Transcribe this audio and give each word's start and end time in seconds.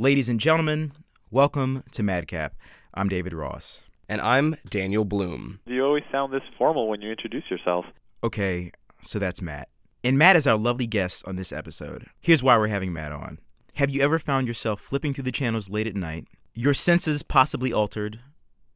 Ladies 0.00 0.28
and 0.28 0.38
gentlemen, 0.38 0.92
welcome 1.28 1.82
to 1.90 2.04
Madcap. 2.04 2.54
I'm 2.94 3.08
David 3.08 3.32
Ross. 3.32 3.80
And 4.08 4.20
I'm 4.20 4.54
Daniel 4.70 5.04
Bloom. 5.04 5.58
Do 5.66 5.74
you 5.74 5.84
always 5.84 6.04
sound 6.12 6.32
this 6.32 6.44
formal 6.56 6.86
when 6.86 7.02
you 7.02 7.10
introduce 7.10 7.50
yourself. 7.50 7.84
Okay, 8.22 8.70
so 9.02 9.18
that's 9.18 9.42
Matt. 9.42 9.68
And 10.04 10.16
Matt 10.16 10.36
is 10.36 10.46
our 10.46 10.56
lovely 10.56 10.86
guest 10.86 11.26
on 11.26 11.34
this 11.34 11.50
episode. 11.50 12.06
Here's 12.20 12.44
why 12.44 12.56
we're 12.56 12.68
having 12.68 12.92
Matt 12.92 13.10
on. 13.10 13.40
Have 13.74 13.90
you 13.90 14.00
ever 14.00 14.20
found 14.20 14.46
yourself 14.46 14.80
flipping 14.80 15.14
through 15.14 15.24
the 15.24 15.32
channels 15.32 15.68
late 15.68 15.88
at 15.88 15.96
night, 15.96 16.28
your 16.54 16.74
senses 16.74 17.24
possibly 17.24 17.72
altered, 17.72 18.20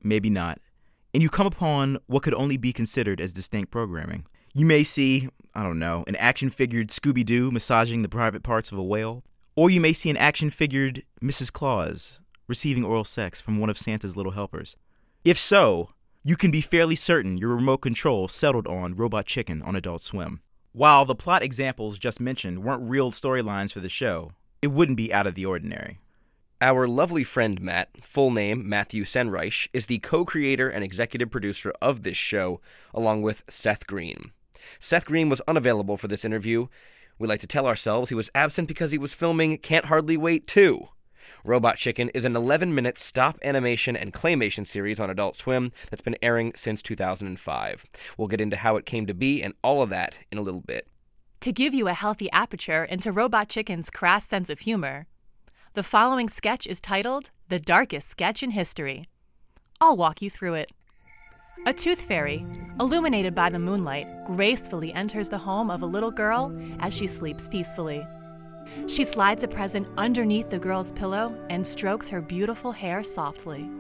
maybe 0.03 0.29
not, 0.29 0.59
and 1.15 1.23
you 1.23 1.29
come 1.29 1.47
upon 1.47 1.99
what 2.09 2.25
could 2.25 2.35
only 2.35 2.57
be 2.57 2.73
considered 2.73 3.21
as 3.21 3.33
distinct 3.33 3.71
programming? 3.71 4.27
You 4.55 4.67
may 4.67 4.83
see, 4.83 5.29
I 5.55 5.63
don't 5.63 5.79
know, 5.79 6.03
an 6.09 6.17
action 6.17 6.51
figured 6.51 6.89
Scooby 6.89 7.25
Doo 7.25 7.53
massaging 7.53 8.03
the 8.03 8.09
private 8.09 8.43
parts 8.43 8.73
of 8.73 8.79
a 8.79 8.83
whale, 8.83 9.23
or 9.55 9.71
you 9.71 9.81
may 9.81 9.93
see 9.93 10.11
an 10.11 10.17
action 10.17 10.51
figured 10.51 11.03
Mrs. 11.23 11.53
Claus 11.53 12.19
receiving 12.49 12.85
oral 12.85 13.05
sex 13.05 13.41
from 13.41 13.59
one 13.59 13.71
of 13.71 13.79
Santa's 13.79 14.17
little 14.17 14.33
helpers. 14.33 14.77
If 15.25 15.39
so, 15.39 15.91
you 16.25 16.37
can 16.37 16.51
be 16.51 16.61
fairly 16.61 16.95
certain 16.95 17.39
your 17.39 17.55
remote 17.55 17.79
control 17.79 18.29
settled 18.29 18.67
on 18.67 18.95
Robot 18.95 19.27
Chicken 19.27 19.63
on 19.63 19.77
Adult 19.77 20.03
Swim. 20.03 20.41
While 20.73 21.05
the 21.05 21.15
plot 21.15 21.43
examples 21.43 21.99
just 21.99 22.21
mentioned 22.21 22.63
weren't 22.63 22.89
real 22.89 23.13
storylines 23.13 23.73
for 23.73 23.81
the 23.81 23.89
show, 23.89 24.33
it 24.61 24.69
wouldn't 24.69 24.97
be 24.97 25.13
out 25.13 25.27
of 25.27 25.35
the 25.35 25.47
ordinary. 25.47 25.99
Our 26.61 26.87
lovely 26.87 27.25
friend 27.25 27.61
Matt, 27.61 27.89
full 28.01 28.31
name 28.31 28.69
Matthew 28.69 29.05
Senreich, 29.05 29.69
is 29.73 29.87
the 29.87 29.99
co 29.99 30.25
creator 30.25 30.69
and 30.69 30.85
executive 30.85 31.31
producer 31.31 31.73
of 31.83 32.03
this 32.03 32.17
show, 32.17 32.61
along 32.95 33.23
with 33.23 33.43
Seth 33.51 33.87
Green. 33.87 34.31
Seth 34.79 35.05
Green 35.05 35.29
was 35.29 35.43
unavailable 35.49 35.97
for 35.97 36.07
this 36.07 36.25
interview. 36.25 36.69
We 37.23 37.29
like 37.29 37.41
to 37.43 37.47
tell 37.47 37.69
ourselves 37.69 38.09
he 38.09 38.17
was 38.17 38.31
absent 38.35 38.67
because 38.67 38.91
he 38.91 38.99
was 38.99 39.15
filming 39.15 39.57
Can't 39.59 39.85
Hardly 39.85 40.17
Wait 40.17 40.49
2. 40.49 40.89
Robot 41.45 41.77
Chicken 41.77 42.09
is 42.09 42.25
an 42.25 42.35
11 42.35 42.75
minute 42.75 42.99
stop 42.99 43.39
animation 43.45 43.95
and 43.95 44.13
claymation 44.13 44.67
series 44.67 44.99
on 44.99 45.09
Adult 45.09 45.37
Swim 45.37 45.71
that's 45.89 46.03
been 46.03 46.17
airing 46.21 46.53
since 46.57 46.83
2005. 46.83 47.87
We'll 48.19 48.27
get 48.27 48.41
into 48.41 48.57
how 48.57 48.75
it 48.75 48.87
came 48.87 49.07
to 49.07 49.15
be 49.15 49.41
and 49.41 49.55
all 49.63 49.83
of 49.83 49.91
that 49.91 50.19
in 50.33 50.39
a 50.39 50.43
little 50.43 50.63
bit. 50.63 50.89
To 51.43 51.53
give 51.53 51.73
you 51.73 51.87
a 51.87 51.95
healthy 51.95 52.29
aperture 52.33 52.83
into 52.83 53.13
Robot 53.13 53.49
Chicken's 53.49 53.89
crass 53.89 54.27
sense 54.27 54.51
of 54.51 54.59
humor, 54.59 55.07
the 55.75 55.85
following 55.85 56.29
sketch 56.29 56.67
is 56.67 56.81
titled 56.81 57.31
The 57.47 57.61
Darkest 57.61 58.09
Sketch 58.09 58.43
in 58.43 58.51
History. 58.51 59.05
I'll 59.81 59.97
walk 59.97 60.23
you 60.23 60.29
through 60.29 60.55
it. 60.55 60.73
A 61.65 61.73
tooth 61.73 62.01
fairy, 62.01 62.45
illuminated 62.81 63.37
by 63.37 63.49
the 63.49 63.59
moonlight, 63.59 64.09
gracefully 64.27 64.93
enters 64.95 65.29
the 65.29 65.39
home 65.39 65.71
of 65.71 65.83
a 65.83 65.87
little 65.87 66.11
girl 66.11 66.53
as 66.81 66.93
she 66.93 67.07
sleeps 67.07 67.47
peacefully. 67.47 68.05
She 68.89 69.05
slides 69.05 69.45
a 69.45 69.49
present 69.49 69.87
underneath 69.97 70.51
the 70.51 70.59
girl's 70.59 70.91
pillow 70.91 71.33
and 71.51 71.65
strokes 71.65 72.09
her 72.09 72.21
beautiful 72.21 72.73
hair 72.73 73.05
softly. 73.05 73.71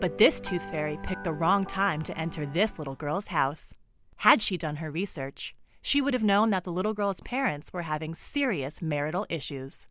But 0.00 0.16
this 0.16 0.40
tooth 0.40 0.62
fairy 0.70 0.98
picked 1.02 1.24
the 1.24 1.32
wrong 1.32 1.64
time 1.64 2.02
to 2.04 2.16
enter 2.18 2.46
this 2.46 2.78
little 2.78 2.94
girl's 2.94 3.26
house. 3.26 3.74
Had 4.16 4.40
she 4.40 4.56
done 4.56 4.76
her 4.76 4.90
research, 4.90 5.54
she 5.82 6.00
would 6.00 6.14
have 6.14 6.24
known 6.24 6.48
that 6.50 6.64
the 6.64 6.72
little 6.72 6.94
girl's 6.94 7.20
parents 7.20 7.70
were 7.70 7.82
having 7.82 8.14
serious 8.14 8.80
marital 8.80 9.26
issues. 9.28 9.88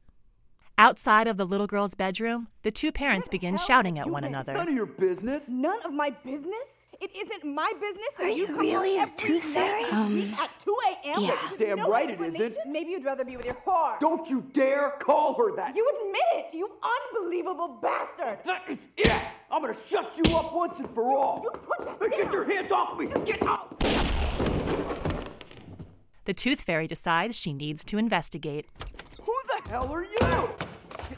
Outside 0.77 1.27
of 1.27 1.37
the 1.37 1.45
little 1.45 1.67
girl's 1.67 1.93
bedroom, 1.93 2.47
the 2.63 2.71
two 2.71 2.91
parents 2.91 3.27
begin 3.27 3.55
shouting 3.57 3.99
at 3.99 4.09
one 4.09 4.23
another. 4.23 4.53
None 4.53 4.69
of 4.69 4.73
your 4.73 4.87
business. 4.87 5.43
None 5.47 5.77
of 5.85 5.93
my 5.93 6.09
business? 6.09 6.70
It 7.01 7.09
isn't 7.15 7.43
my 7.55 7.73
business. 7.79 8.09
Are 8.19 8.29
you 8.29 8.45
really 8.55 8.99
a 9.01 9.07
tooth 9.17 9.43
fairy? 9.45 9.85
Um, 9.85 10.35
at 10.39 10.51
2 10.63 10.77
a.m. 11.03 11.21
yeah. 11.23 11.49
Damn 11.57 11.77
no 11.79 11.89
right 11.89 12.07
it 12.07 12.11
explanation? 12.11 12.51
isn't. 12.51 12.71
Maybe 12.71 12.91
you'd 12.91 13.03
rather 13.03 13.25
be 13.25 13.35
with 13.37 13.45
your 13.47 13.57
whore. 13.65 13.99
Don't 13.99 14.29
you 14.29 14.41
dare 14.53 14.93
call 14.99 15.33
her 15.33 15.55
that. 15.55 15.75
You 15.75 15.91
admit 16.03 16.21
it, 16.35 16.55
you 16.55 16.69
unbelievable 17.15 17.79
bastard. 17.81 18.37
That 18.45 18.61
is 18.69 18.77
it. 18.97 19.11
I'm 19.49 19.61
gonna 19.63 19.75
shut 19.89 20.11
you 20.23 20.35
up 20.37 20.53
once 20.53 20.75
and 20.77 20.93
for 20.93 21.17
all. 21.17 21.41
You 21.43 21.49
put 21.51 21.87
that 21.87 21.97
Hey, 22.11 22.23
Get 22.23 22.31
your 22.31 22.45
hands 22.45 22.71
off 22.71 22.99
me. 22.99 23.07
Get 23.25 23.41
out. 23.47 23.79
The 26.25 26.33
tooth 26.35 26.61
fairy 26.61 26.85
decides 26.85 27.35
she 27.35 27.51
needs 27.51 27.83
to 27.85 27.97
investigate. 27.97 28.67
Who 29.23 29.33
the 29.47 29.69
hell 29.71 29.91
are 29.91 30.03
you? 30.03 30.19
Get, 30.19 30.51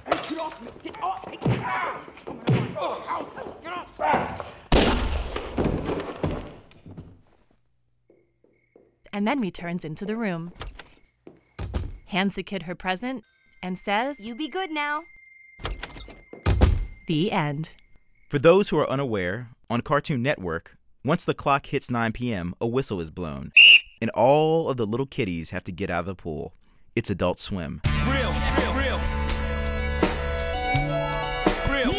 hey, 0.05 0.29
get 0.29 0.39
off 0.39 0.61
me. 0.61 0.71
Get 0.81 1.03
off. 1.03 1.27
Hey, 1.29 1.37
get 1.45 1.59
out. 1.59 2.01
Oh, 2.79 3.03
ow. 3.09 3.59
Get 3.61 3.73
off. 3.73 4.45
And 9.13 9.27
then 9.27 9.39
returns 9.39 9.85
into 9.85 10.05
the 10.05 10.17
room. 10.17 10.51
Hands 12.07 12.33
the 12.33 12.43
kid 12.43 12.63
her 12.63 12.75
present 12.75 13.23
and 13.61 13.77
says, 13.77 14.19
You 14.19 14.35
be 14.35 14.49
good 14.49 14.71
now. 14.71 15.03
The 17.07 17.31
end. 17.31 17.69
For 18.29 18.39
those 18.39 18.69
who 18.69 18.77
are 18.79 18.89
unaware, 18.89 19.49
on 19.69 19.81
Cartoon 19.81 20.21
Network, 20.21 20.77
once 21.05 21.25
the 21.25 21.33
clock 21.33 21.67
hits 21.67 21.91
9 21.91 22.11
p.m., 22.13 22.55
a 22.59 22.67
whistle 22.67 22.99
is 22.99 23.11
blown, 23.11 23.51
and 24.01 24.09
all 24.11 24.69
of 24.69 24.77
the 24.77 24.87
little 24.87 25.05
kiddies 25.05 25.51
have 25.51 25.63
to 25.65 25.71
get 25.71 25.89
out 25.89 26.01
of 26.01 26.05
the 26.05 26.15
pool. 26.15 26.53
It's 26.95 27.09
Adult 27.09 27.39
Swim. 27.39 27.81
Real, 28.05 28.31
real, 28.57 28.73
real. 28.73 28.99
Real. 31.69 31.93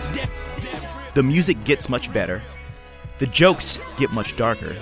Step, 0.00 0.30
step, 0.56 0.82
real. 0.82 1.12
The 1.14 1.22
music 1.22 1.62
gets 1.64 1.88
much 1.88 2.12
better, 2.12 2.42
the 3.22 3.28
jokes 3.28 3.78
get 3.98 4.10
much 4.10 4.36
darker, 4.36 4.74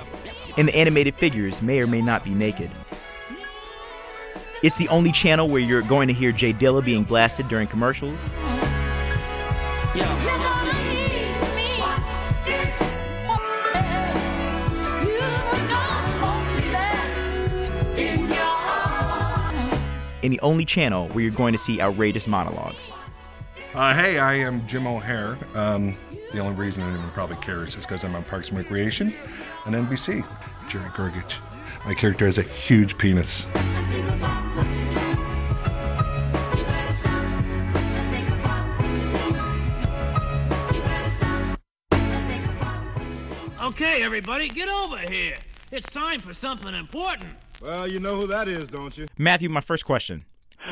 and 0.56 0.66
the 0.66 0.74
animated 0.74 1.14
figures 1.14 1.60
may 1.60 1.78
or 1.78 1.86
may 1.86 2.00
not 2.00 2.24
be 2.24 2.30
naked. 2.30 2.70
It's 4.62 4.78
the 4.78 4.88
only 4.88 5.12
channel 5.12 5.46
where 5.46 5.60
you're 5.60 5.82
going 5.82 6.08
to 6.08 6.14
hear 6.14 6.32
J 6.32 6.54
Dilla 6.54 6.82
being 6.82 7.04
blasted 7.04 7.48
during 7.48 7.68
commercials. 7.68 8.30
And 20.22 20.32
the 20.32 20.40
only 20.40 20.64
channel 20.64 21.08
where 21.08 21.22
you're 21.22 21.30
going 21.30 21.52
to 21.52 21.58
see 21.58 21.82
outrageous 21.82 22.26
monologues. 22.26 22.90
Uh, 23.72 23.94
hey, 23.94 24.18
I 24.18 24.34
am 24.34 24.66
Jim 24.66 24.84
O'Heir. 24.86 25.38
Um, 25.54 25.96
the 26.32 26.40
only 26.40 26.54
reason 26.56 26.82
anyone 26.82 27.10
probably 27.12 27.36
cares 27.36 27.76
is 27.76 27.86
because 27.86 28.02
I'm 28.02 28.16
on 28.16 28.24
Parks 28.24 28.48
and 28.48 28.58
Recreation 28.58 29.14
and 29.64 29.74
NBC. 29.76 30.26
Jerry 30.68 30.88
Gergich. 30.90 31.38
My 31.84 31.94
character 31.94 32.24
has 32.24 32.38
a 32.38 32.42
huge 32.42 32.98
penis. 32.98 33.46
Okay, 43.62 44.02
everybody, 44.02 44.48
get 44.48 44.68
over 44.68 44.98
here. 44.98 45.36
It's 45.70 45.86
time 45.86 46.18
for 46.18 46.34
something 46.34 46.74
important. 46.74 47.30
Well, 47.62 47.86
you 47.86 48.00
know 48.00 48.16
who 48.16 48.26
that 48.26 48.48
is, 48.48 48.68
don't 48.68 48.98
you? 48.98 49.06
Matthew, 49.16 49.48
my 49.48 49.60
first 49.60 49.84
question. 49.84 50.24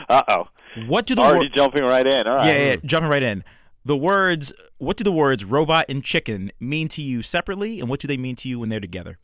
Uh 0.09 0.23
oh. 0.29 0.49
What 0.87 1.07
do 1.07 1.15
the 1.15 1.23
Already 1.23 1.47
wor- 1.49 1.57
jumping 1.57 1.83
right 1.85 2.07
in. 2.07 2.27
All 2.27 2.37
right. 2.37 2.47
yeah, 2.47 2.71
yeah, 2.71 2.77
jumping 2.85 3.11
right 3.11 3.23
in. 3.23 3.45
The 3.85 3.97
words, 3.97 4.53
what 4.79 4.97
do 4.97 5.05
the 5.05 5.13
words 5.13 5.45
robot 5.45 5.87
and 5.89 6.05
chicken 6.05 6.53
mean 6.61 6.89
to 6.89 7.03
you 7.03 7.23
separately, 7.23 7.81
and 7.81 7.89
what 7.89 8.01
do 8.01 8.09
they 8.09 8.17
mean 8.17 8.37
to 8.37 8.49
you 8.49 8.59
when 8.59 8.69
they're 8.69 8.81
together? 8.81 9.19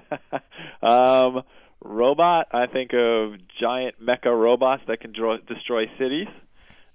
um, 0.82 1.42
robot. 1.82 2.48
I 2.52 2.66
think 2.66 2.92
of 2.94 3.34
giant 3.60 3.96
mecha 4.00 4.26
robots 4.26 4.82
that 4.88 5.00
can 5.00 5.12
destroy 5.12 5.86
cities. 5.98 6.28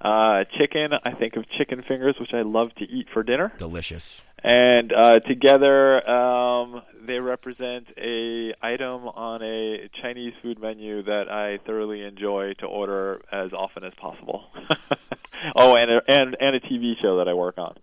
Uh, 0.04 0.46
chicken. 0.58 0.92
I 1.04 1.12
think 1.12 1.36
of 1.36 1.46
chicken 1.58 1.84
fingers, 1.88 2.16
which 2.20 2.34
I 2.34 2.42
love 2.42 2.74
to 2.78 2.86
eat 2.86 3.08
for 3.14 3.22
dinner. 3.22 3.54
Delicious. 3.60 4.24
And 4.44 4.92
uh, 4.92 5.20
together, 5.20 6.08
um, 6.10 6.82
they 7.06 7.20
represent 7.20 7.86
a 7.96 8.54
item 8.64 9.08
on 9.08 9.44
a 9.44 9.90
Chinese 10.02 10.34
food 10.42 10.60
menu 10.60 11.04
that 11.04 11.30
I 11.30 11.64
thoroughly 11.68 12.02
enjoy 12.02 12.54
to 12.60 12.66
order 12.66 13.22
as 13.32 13.54
often 13.54 13.84
as 13.84 13.94
possible. 14.02 14.46
oh, 15.56 15.76
and 15.76 15.92
a, 15.92 16.02
and 16.08 16.36
and 16.40 16.56
a 16.56 16.60
TV 16.60 16.94
show 17.00 17.18
that 17.18 17.28
I 17.28 17.36
work 17.36 17.60
on. 17.60 17.76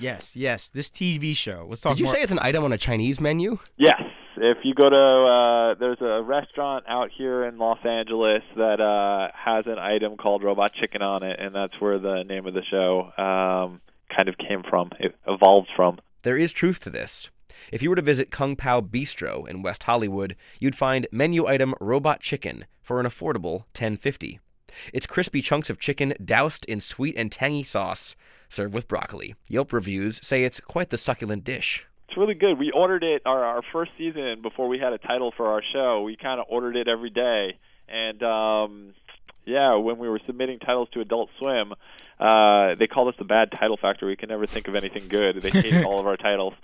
Yes, 0.00 0.34
yes. 0.34 0.70
This 0.70 0.90
TV 0.90 1.36
show. 1.36 1.66
Let's 1.68 1.80
talk 1.80 1.92
Did 1.92 2.00
you 2.00 2.04
more. 2.06 2.14
say 2.14 2.22
it's 2.22 2.32
an 2.32 2.40
item 2.42 2.64
on 2.64 2.72
a 2.72 2.78
Chinese 2.78 3.20
menu? 3.20 3.58
Yes, 3.76 4.02
if 4.42 4.58
you 4.64 4.74
go 4.74 4.88
to 4.88 4.96
uh, 4.96 5.74
there's 5.78 6.00
a 6.00 6.22
restaurant 6.22 6.84
out 6.88 7.10
here 7.16 7.44
in 7.44 7.58
Los 7.58 7.78
Angeles 7.84 8.42
that 8.56 8.80
uh, 8.80 9.30
has 9.34 9.66
an 9.66 9.78
item 9.78 10.16
called 10.16 10.42
Robot 10.42 10.72
Chicken 10.80 11.02
on 11.02 11.22
it, 11.22 11.38
and 11.38 11.54
that's 11.54 11.74
where 11.80 11.98
the 11.98 12.22
name 12.26 12.46
of 12.46 12.54
the 12.54 12.62
show 12.70 13.12
um, 13.16 13.80
kind 14.14 14.28
of 14.28 14.36
came 14.38 14.62
from. 14.68 14.90
It 14.98 15.14
evolved 15.26 15.68
from. 15.76 16.00
There 16.22 16.38
is 16.38 16.52
truth 16.52 16.80
to 16.80 16.90
this. 16.90 17.30
If 17.72 17.82
you 17.82 17.90
were 17.90 17.96
to 17.96 18.02
visit 18.02 18.30
Kung 18.30 18.56
Pao 18.56 18.80
Bistro 18.80 19.46
in 19.46 19.62
West 19.62 19.82
Hollywood, 19.82 20.36
you'd 20.58 20.74
find 20.74 21.06
menu 21.12 21.46
item 21.46 21.74
robot 21.80 22.20
chicken 22.20 22.66
for 22.82 23.00
an 23.00 23.06
affordable 23.06 23.64
10.50. 23.74 24.38
It's 24.92 25.06
crispy 25.06 25.42
chunks 25.42 25.68
of 25.68 25.78
chicken 25.78 26.14
doused 26.24 26.64
in 26.66 26.80
sweet 26.80 27.14
and 27.16 27.30
tangy 27.30 27.62
sauce, 27.62 28.16
served 28.48 28.74
with 28.74 28.88
broccoli. 28.88 29.34
Yelp 29.48 29.72
reviews 29.72 30.24
say 30.26 30.44
it's 30.44 30.60
quite 30.60 30.90
the 30.90 30.98
succulent 30.98 31.44
dish. 31.44 31.86
It's 32.10 32.16
really 32.16 32.34
good. 32.34 32.58
We 32.58 32.72
ordered 32.72 33.04
it 33.04 33.22
our, 33.24 33.44
our 33.44 33.62
first 33.72 33.92
season 33.96 34.42
before 34.42 34.66
we 34.66 34.80
had 34.80 34.92
a 34.92 34.98
title 34.98 35.32
for 35.36 35.46
our 35.46 35.62
show. 35.72 36.02
We 36.02 36.16
kind 36.16 36.40
of 36.40 36.46
ordered 36.48 36.74
it 36.74 36.88
every 36.88 37.10
day, 37.10 37.56
and 37.88 38.20
um, 38.24 38.94
Yeah, 39.44 39.76
when 39.76 39.96
we 39.98 40.08
were 40.08 40.18
submitting 40.26 40.58
titles 40.58 40.88
to 40.94 41.00
Adult 41.00 41.30
Swim, 41.38 41.72
uh, 42.18 42.74
they 42.80 42.88
called 42.88 43.08
us 43.08 43.14
the 43.16 43.24
bad 43.24 43.52
title 43.52 43.76
factory. 43.80 44.08
We 44.08 44.16
could 44.16 44.28
never 44.28 44.44
think 44.44 44.66
of 44.66 44.74
anything 44.74 45.06
good. 45.06 45.40
They 45.40 45.50
hated 45.50 45.84
all 45.86 46.00
of 46.00 46.06
our 46.08 46.16
titles. 46.16 46.54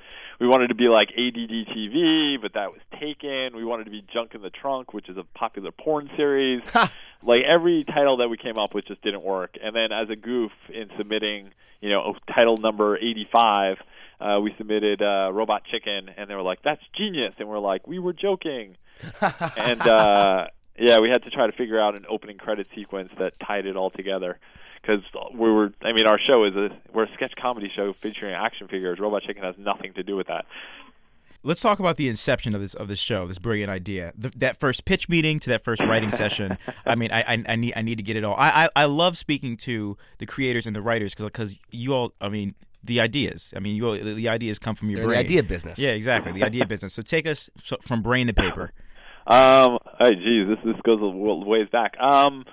We 0.40 0.48
wanted 0.48 0.68
to 0.68 0.74
be 0.74 0.88
like 0.88 1.10
ADD 1.10 1.74
TV, 1.74 2.42
but 2.42 2.54
that 2.54 2.72
was 2.72 2.80
taken. 2.98 3.56
We 3.56 3.64
wanted 3.64 3.84
to 3.84 3.90
be 3.92 4.04
Junk 4.12 4.34
in 4.34 4.42
the 4.42 4.50
Trunk, 4.50 4.92
which 4.92 5.08
is 5.08 5.16
a 5.16 5.24
popular 5.38 5.70
porn 5.70 6.10
series. 6.16 6.62
like 6.74 7.42
every 7.48 7.84
title 7.84 8.16
that 8.16 8.28
we 8.28 8.36
came 8.36 8.58
up 8.58 8.74
with 8.74 8.86
just 8.86 9.00
didn't 9.02 9.22
work. 9.22 9.56
And 9.62 9.76
then 9.76 9.92
as 9.92 10.10
a 10.10 10.16
goof 10.16 10.50
in 10.68 10.90
submitting, 10.98 11.50
you 11.80 11.90
know, 11.90 12.16
title 12.34 12.56
number 12.56 12.96
85, 12.96 13.76
uh, 14.20 14.40
we 14.40 14.54
submitted 14.56 15.02
uh, 15.02 15.30
Robot 15.32 15.64
Chicken, 15.70 16.10
and 16.16 16.28
they 16.30 16.34
were 16.34 16.42
like, 16.42 16.62
"That's 16.62 16.82
genius," 16.96 17.34
and 17.38 17.48
we're 17.48 17.58
like, 17.58 17.86
"We 17.86 17.98
were 17.98 18.12
joking." 18.12 18.76
and 19.56 19.80
uh, 19.82 20.46
yeah, 20.78 21.00
we 21.00 21.10
had 21.10 21.22
to 21.24 21.30
try 21.30 21.46
to 21.46 21.52
figure 21.52 21.80
out 21.80 21.96
an 21.96 22.06
opening 22.08 22.38
credit 22.38 22.66
sequence 22.74 23.10
that 23.18 23.34
tied 23.46 23.66
it 23.66 23.76
all 23.76 23.90
together. 23.90 24.38
Because 24.80 25.02
we 25.34 25.50
were, 25.50 25.72
I 25.82 25.92
mean, 25.92 26.06
our 26.06 26.18
show 26.18 26.44
is 26.44 26.54
a 26.54 26.68
we're 26.92 27.04
a 27.04 27.12
sketch 27.14 27.32
comedy 27.40 27.70
show 27.74 27.94
featuring 28.02 28.34
action 28.34 28.68
figures. 28.68 28.98
Robot 29.00 29.22
Chicken 29.22 29.42
has 29.42 29.56
nothing 29.58 29.92
to 29.94 30.02
do 30.02 30.16
with 30.16 30.28
that. 30.28 30.46
Let's 31.42 31.60
talk 31.60 31.78
about 31.78 31.96
the 31.96 32.08
inception 32.08 32.54
of 32.54 32.60
this 32.60 32.74
of 32.74 32.88
this 32.88 32.98
show, 32.98 33.26
this 33.26 33.38
brilliant 33.38 33.70
idea. 33.70 34.12
The, 34.16 34.30
that 34.36 34.58
first 34.60 34.84
pitch 34.84 35.08
meeting 35.08 35.38
to 35.40 35.50
that 35.50 35.64
first 35.64 35.82
writing 35.82 36.12
session. 36.12 36.58
I 36.86 36.94
mean, 36.94 37.10
I, 37.12 37.22
I, 37.22 37.44
I 37.48 37.56
need 37.56 37.72
I 37.76 37.82
need 37.82 37.96
to 37.96 38.02
get 38.02 38.16
it 38.16 38.24
all. 38.24 38.34
I, 38.36 38.64
I, 38.64 38.82
I 38.82 38.84
love 38.86 39.18
speaking 39.18 39.56
to 39.58 39.96
the 40.18 40.26
creators 40.26 40.66
and 40.66 40.74
the 40.74 40.82
writers 40.82 41.14
because 41.14 41.58
you 41.70 41.94
all. 41.94 42.14
I 42.20 42.28
mean, 42.28 42.54
the 42.86 43.00
ideas. 43.00 43.52
I 43.56 43.60
mean, 43.60 43.76
you 43.76 44.14
the 44.14 44.28
ideas 44.28 44.58
come 44.58 44.74
from 44.74 44.90
your 44.90 44.98
They're 44.98 45.04
the 45.06 45.14
brain. 45.14 45.24
idea 45.24 45.42
business. 45.42 45.78
Yeah, 45.78 45.90
exactly. 45.90 46.32
The 46.32 46.44
idea 46.44 46.66
business. 46.66 46.94
So 46.94 47.02
take 47.02 47.26
us 47.26 47.50
from 47.82 48.02
brain 48.02 48.26
to 48.26 48.32
paper. 48.34 48.72
Um, 49.26 49.78
oh, 50.00 50.14
geez, 50.14 50.48
this 50.48 50.58
this 50.64 50.80
goes 50.82 50.96
a 50.96 51.10
w- 51.10 51.44
ways 51.44 51.68
back. 51.70 51.98
Um, 52.00 52.44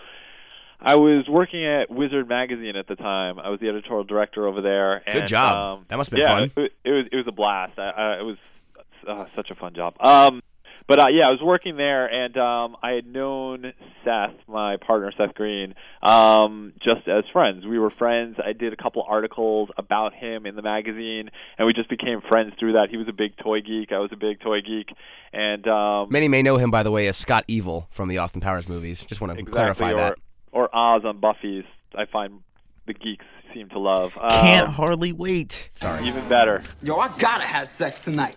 I 0.85 0.95
was 0.95 1.25
working 1.29 1.65
at 1.65 1.89
Wizard 1.89 2.27
magazine 2.27 2.75
at 2.75 2.87
the 2.87 2.95
time. 2.95 3.39
I 3.39 3.49
was 3.49 3.59
the 3.61 3.69
editorial 3.69 4.03
director 4.03 4.47
over 4.47 4.61
there. 4.61 5.01
Good 5.09 5.27
job. 5.27 5.79
Um, 5.79 5.85
That 5.87 5.97
must 5.97 6.09
have 6.11 6.17
been 6.17 6.23
yeah, 6.29 6.39
fun. 6.39 6.51
It, 6.57 6.73
it 6.83 6.91
was 6.91 7.05
it 7.11 7.15
was 7.15 7.25
a 7.27 7.31
blast. 7.31 7.79
I, 7.79 7.89
I, 7.89 8.19
it 8.19 8.23
was 8.23 8.37
uh, 9.07 9.25
such 9.35 9.49
a 9.49 9.55
fun 9.55 9.73
job. 9.75 9.95
Um, 10.01 10.41
but 10.87 10.99
uh, 10.99 11.07
yeah, 11.07 11.27
I 11.27 11.31
was 11.31 11.41
working 11.41 11.77
there, 11.77 12.05
and 12.07 12.35
um, 12.37 12.75
I 12.83 12.91
had 12.91 13.05
known 13.05 13.73
Seth, 14.03 14.33
my 14.47 14.77
partner 14.77 15.11
Seth 15.17 15.33
Green, 15.33 15.75
um, 16.01 16.73
just 16.81 17.07
as 17.07 17.23
friends. 17.31 17.65
We 17.65 17.79
were 17.79 17.91
friends. 17.91 18.37
I 18.43 18.53
did 18.53 18.73
a 18.73 18.75
couple 18.75 19.03
articles 19.07 19.69
about 19.77 20.13
him 20.13 20.45
in 20.45 20.55
the 20.55 20.61
magazine, 20.61 21.29
and 21.57 21.65
we 21.67 21.73
just 21.73 21.89
became 21.89 22.21
friends 22.21 22.53
through 22.59 22.73
that. 22.73 22.89
He 22.89 22.97
was 22.97 23.07
a 23.07 23.13
big 23.13 23.37
toy 23.37 23.61
geek. 23.61 23.91
I 23.91 23.99
was 23.99 24.11
a 24.11 24.17
big 24.17 24.41
toy 24.41 24.61
geek, 24.61 24.89
and 25.31 25.67
um, 25.67 26.07
Many 26.09 26.27
may 26.27 26.41
know 26.41 26.57
him, 26.57 26.71
by 26.71 26.83
the 26.83 26.91
way, 26.91 27.07
as 27.07 27.17
Scott 27.17 27.45
Evil 27.47 27.87
from 27.89 28.09
the 28.09 28.17
Austin 28.17 28.41
Powers 28.41 28.67
movies. 28.67 29.05
Just 29.05 29.21
want 29.21 29.33
to 29.33 29.39
exactly, 29.39 29.55
clarify 29.55 29.91
or, 29.91 29.97
that. 29.97 30.19
Or 30.51 30.75
Oz 30.75 31.03
on 31.05 31.19
Buffy's. 31.19 31.65
I 31.95 32.05
find 32.05 32.41
the 32.87 32.93
geeks 32.93 33.25
seem 33.53 33.69
to 33.69 33.79
love. 33.79 34.17
Um, 34.19 34.29
Can't 34.31 34.69
hardly 34.69 35.13
wait. 35.13 35.69
Sorry. 35.75 36.07
Even 36.07 36.27
better. 36.27 36.63
Yo, 36.81 36.97
I 36.97 37.15
gotta 37.17 37.43
have 37.43 37.67
sex 37.67 38.01
tonight. 38.01 38.35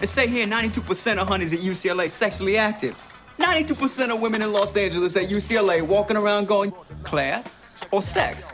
They 0.00 0.06
say 0.06 0.28
here 0.28 0.46
92% 0.46 1.18
of 1.18 1.28
honeys 1.28 1.52
at 1.52 1.60
UCLA 1.60 2.08
sexually 2.08 2.56
active. 2.56 2.96
92% 3.38 4.12
of 4.12 4.20
women 4.20 4.42
in 4.42 4.52
Los 4.52 4.76
Angeles 4.76 5.16
at 5.16 5.28
UCLA 5.28 5.82
walking 5.82 6.16
around 6.16 6.46
going, 6.46 6.72
class 7.02 7.48
or 7.90 8.02
sex? 8.02 8.50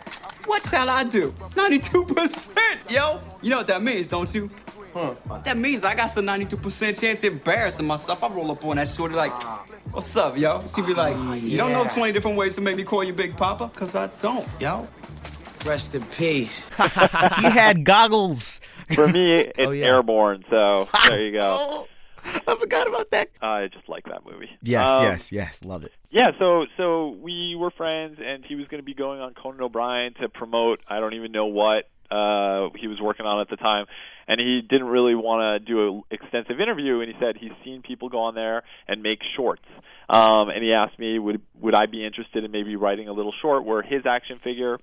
What 0.47 0.63
shall 0.69 0.91
I 0.91 1.05
do? 1.05 1.33
92%, 1.51 2.91
yo! 2.91 3.21
You 3.41 3.51
know 3.51 3.59
what 3.59 3.67
that 3.69 3.83
means, 3.83 4.09
don't 4.09 4.33
you? 4.35 4.51
Huh. 4.93 5.15
That 5.45 5.57
means 5.57 5.83
I 5.85 5.95
got 5.95 6.09
some 6.09 6.27
92% 6.27 7.01
chance 7.01 7.25
of 7.25 7.33
embarrassing 7.33 7.87
myself. 7.87 8.23
I 8.23 8.29
roll 8.29 8.51
up 8.53 8.65
on 8.65 8.77
that 8.77 8.89
shorty 8.89 9.15
like, 9.15 9.33
what's 9.91 10.15
up, 10.17 10.37
yo? 10.39 10.63
She 10.75 10.83
be 10.83 10.95
like, 10.95 11.17
you 11.43 11.57
don't 11.57 11.73
know 11.73 11.85
20 11.85 12.13
different 12.13 12.37
ways 12.37 12.55
to 12.55 12.61
make 12.61 12.77
me 12.77 12.85
call 12.85 13.03
you 13.03 13.13
Big 13.13 13.37
Papa? 13.37 13.71
Cause 13.75 13.95
I 13.95 14.07
don't, 14.21 14.47
yo. 14.61 14.87
Rest 15.65 15.95
in 15.95 16.05
peace. 16.07 16.69
he 16.77 17.49
had 17.51 17.85
goggles. 17.85 18.61
For 18.95 19.09
me, 19.09 19.33
it's 19.41 19.59
Oh, 19.59 19.71
yeah. 19.71 19.87
airborne. 19.87 20.45
So 20.51 20.89
there 21.09 21.25
you 21.25 21.33
go. 21.33 21.47
Oh, 21.59 21.87
I 22.47 22.57
forgot 22.57 22.87
about 22.87 23.11
that. 23.13 23.31
I 23.41 23.69
just 23.69 23.89
like 23.89 24.05
that 24.05 24.25
movie. 24.27 24.51
Yes, 24.63 24.89
Um, 24.91 25.03
yes, 25.05 25.33
yes. 25.33 25.61
Love 25.65 25.85
it. 25.85 25.93
Yeah, 26.11 26.33
so 26.39 26.67
so 26.77 27.17
we 27.21 27.57
were 27.59 27.71
friends, 27.71 28.19
and 28.23 28.45
he 28.45 28.57
was 28.57 28.67
going 28.69 28.81
to 28.81 28.85
be 28.85 28.95
going 28.95 29.21
on 29.21 29.33
Conan 29.35 29.61
O'Brien 29.63 30.13
to 30.21 30.29
promote. 30.29 30.81
I 30.89 31.01
don't 31.01 31.15
even 31.15 31.33
know 31.33 31.47
what 31.47 31.89
uh, 32.11 32.69
he 32.79 32.87
was 32.87 33.01
working 33.01 33.25
on 33.27 33.41
at 33.41 33.49
the 33.49 33.57
time, 33.57 33.87
and 34.29 34.39
he 34.41 34.61
didn't 34.69 34.87
really 34.89 35.15
want 35.15 35.65
to 35.65 35.73
do 35.73 35.89
an 35.89 36.03
extensive 36.11 36.61
interview. 36.61 37.01
And 37.01 37.11
he 37.11 37.19
said 37.19 37.37
he's 37.41 37.53
seen 37.65 37.81
people 37.83 38.11
go 38.11 38.21
on 38.21 38.35
there 38.35 38.63
and 38.87 39.03
make 39.03 39.21
shorts. 39.35 39.65
Um, 40.11 40.51
and 40.51 40.63
he 40.63 40.73
asked 40.75 40.99
me, 40.99 41.19
would 41.19 41.41
would 41.61 41.75
I 41.75 41.87
be 41.87 42.05
interested 42.05 42.45
in 42.45 42.51
maybe 42.51 42.77
writing 42.77 43.09
a 43.09 43.13
little 43.13 43.33
short 43.41 43.65
where 43.65 43.81
his 43.83 44.05
action 44.07 44.39
figure 44.45 44.79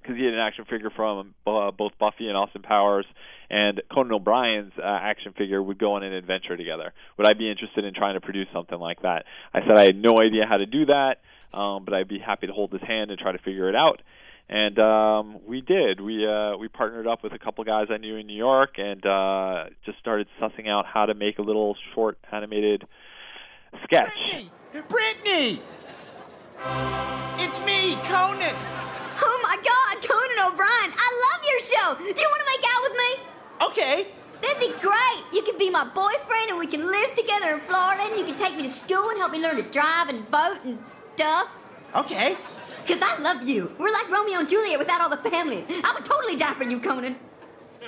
because 0.00 0.16
he 0.16 0.24
had 0.24 0.34
an 0.34 0.40
action 0.40 0.64
figure 0.64 0.90
from 0.90 1.34
uh, 1.46 1.70
both 1.70 1.92
Buffy 1.98 2.28
and 2.28 2.36
Austin 2.36 2.62
Powers, 2.62 3.06
and 3.50 3.82
Conan 3.92 4.12
O'Brien's 4.12 4.72
uh, 4.78 4.82
action 4.84 5.32
figure 5.36 5.62
would 5.62 5.78
go 5.78 5.94
on 5.94 6.02
an 6.02 6.12
adventure 6.12 6.56
together. 6.56 6.92
Would 7.18 7.28
I 7.28 7.34
be 7.34 7.50
interested 7.50 7.84
in 7.84 7.94
trying 7.94 8.14
to 8.14 8.20
produce 8.20 8.48
something 8.52 8.78
like 8.78 9.02
that? 9.02 9.24
I 9.52 9.60
said 9.60 9.76
I 9.76 9.84
had 9.84 9.96
no 9.96 10.20
idea 10.20 10.46
how 10.48 10.56
to 10.56 10.66
do 10.66 10.86
that, 10.86 11.16
um, 11.52 11.84
but 11.84 11.94
I'd 11.94 12.08
be 12.08 12.18
happy 12.18 12.46
to 12.46 12.52
hold 12.52 12.72
his 12.72 12.82
hand 12.82 13.10
and 13.10 13.18
try 13.18 13.32
to 13.32 13.38
figure 13.38 13.68
it 13.68 13.74
out. 13.74 14.00
And 14.48 14.78
um, 14.80 15.40
we 15.46 15.60
did. 15.60 16.00
We 16.00 16.26
uh, 16.26 16.56
we 16.56 16.66
partnered 16.66 17.06
up 17.06 17.22
with 17.22 17.32
a 17.32 17.38
couple 17.38 17.62
guys 17.62 17.86
I 17.88 17.98
knew 17.98 18.16
in 18.16 18.26
New 18.26 18.36
York, 18.36 18.78
and 18.78 19.04
uh, 19.06 19.66
just 19.86 19.98
started 20.00 20.26
sussing 20.40 20.68
out 20.68 20.86
how 20.86 21.06
to 21.06 21.14
make 21.14 21.38
a 21.38 21.42
little 21.42 21.76
short 21.94 22.18
animated 22.32 22.84
sketch. 23.84 24.10
Brittany! 24.88 25.62
It's 27.38 27.64
me, 27.64 27.96
Conan! 28.04 28.56
Oh 29.22 29.40
my 29.42 29.56
god, 29.64 29.79
Conan 30.40 30.52
O'Brien! 30.52 30.92
I 30.96 31.08
love 31.26 31.40
your 31.48 31.60
show! 31.60 31.94
Do 31.98 32.04
you 32.04 32.28
want 32.28 32.40
to 32.40 32.48
make 32.48 32.64
out 32.72 32.82
with 32.82 32.96
me? 32.96 33.10
Okay. 33.68 34.06
That'd 34.42 34.60
be 34.60 34.72
great! 34.80 35.24
You 35.32 35.42
can 35.42 35.58
be 35.58 35.70
my 35.70 35.84
boyfriend 35.84 36.50
and 36.50 36.58
we 36.58 36.66
can 36.66 36.80
live 36.80 37.14
together 37.14 37.54
in 37.54 37.60
Florida 37.60 38.02
and 38.04 38.18
you 38.18 38.24
can 38.24 38.36
take 38.36 38.56
me 38.56 38.62
to 38.62 38.70
school 38.70 39.10
and 39.10 39.18
help 39.18 39.32
me 39.32 39.42
learn 39.42 39.56
to 39.56 39.62
drive 39.62 40.08
and 40.08 40.20
vote 40.28 40.58
and 40.64 40.78
stuff. 41.14 41.48
Okay. 41.94 42.36
Because 42.86 43.02
I 43.02 43.20
love 43.20 43.46
you. 43.46 43.74
We're 43.78 43.92
like 43.92 44.10
Romeo 44.10 44.38
and 44.38 44.48
Juliet 44.48 44.78
without 44.78 45.00
all 45.02 45.10
the 45.10 45.18
families. 45.18 45.64
I 45.68 45.92
would 45.94 46.04
totally 46.04 46.36
die 46.36 46.54
for 46.54 46.64
you, 46.64 46.80
Conan. 46.80 47.16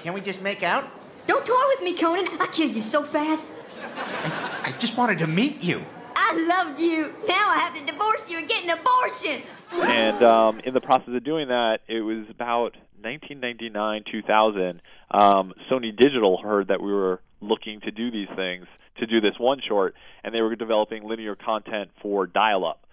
Can 0.02 0.12
we 0.12 0.20
just 0.20 0.42
make 0.42 0.62
out? 0.62 0.84
Don't 1.26 1.46
toy 1.46 1.64
with 1.68 1.82
me, 1.82 1.96
Conan. 1.96 2.26
I'll 2.38 2.48
kill 2.48 2.68
you 2.68 2.82
so 2.82 3.02
fast. 3.02 3.50
I 4.62 4.74
just 4.78 4.98
wanted 4.98 5.18
to 5.20 5.26
meet 5.26 5.64
you. 5.64 5.82
I 6.14 6.46
loved 6.48 6.80
you. 6.80 7.14
Now 7.26 7.48
I 7.48 7.58
have 7.58 7.74
to 7.74 7.92
divorce 7.92 8.30
you 8.30 8.38
and 8.38 8.48
get 8.48 8.64
an 8.64 8.70
abortion. 8.70 9.42
And 9.74 10.22
um, 10.22 10.60
in 10.60 10.74
the 10.74 10.80
process 10.80 11.14
of 11.14 11.24
doing 11.24 11.48
that, 11.48 11.80
it 11.88 12.00
was 12.00 12.26
about 12.30 12.74
1999, 13.00 14.04
2000. 14.10 14.82
Um, 15.10 15.54
Sony 15.70 15.96
Digital 15.96 16.40
heard 16.42 16.68
that 16.68 16.80
we 16.80 16.92
were 16.92 17.20
looking 17.40 17.80
to 17.80 17.90
do 17.90 18.10
these 18.10 18.28
things, 18.36 18.66
to 18.98 19.06
do 19.06 19.20
this 19.20 19.34
one 19.38 19.60
short, 19.66 19.94
and 20.22 20.34
they 20.34 20.42
were 20.42 20.54
developing 20.56 21.04
linear 21.04 21.34
content 21.34 21.90
for 22.00 22.26
dial-up. 22.26 22.84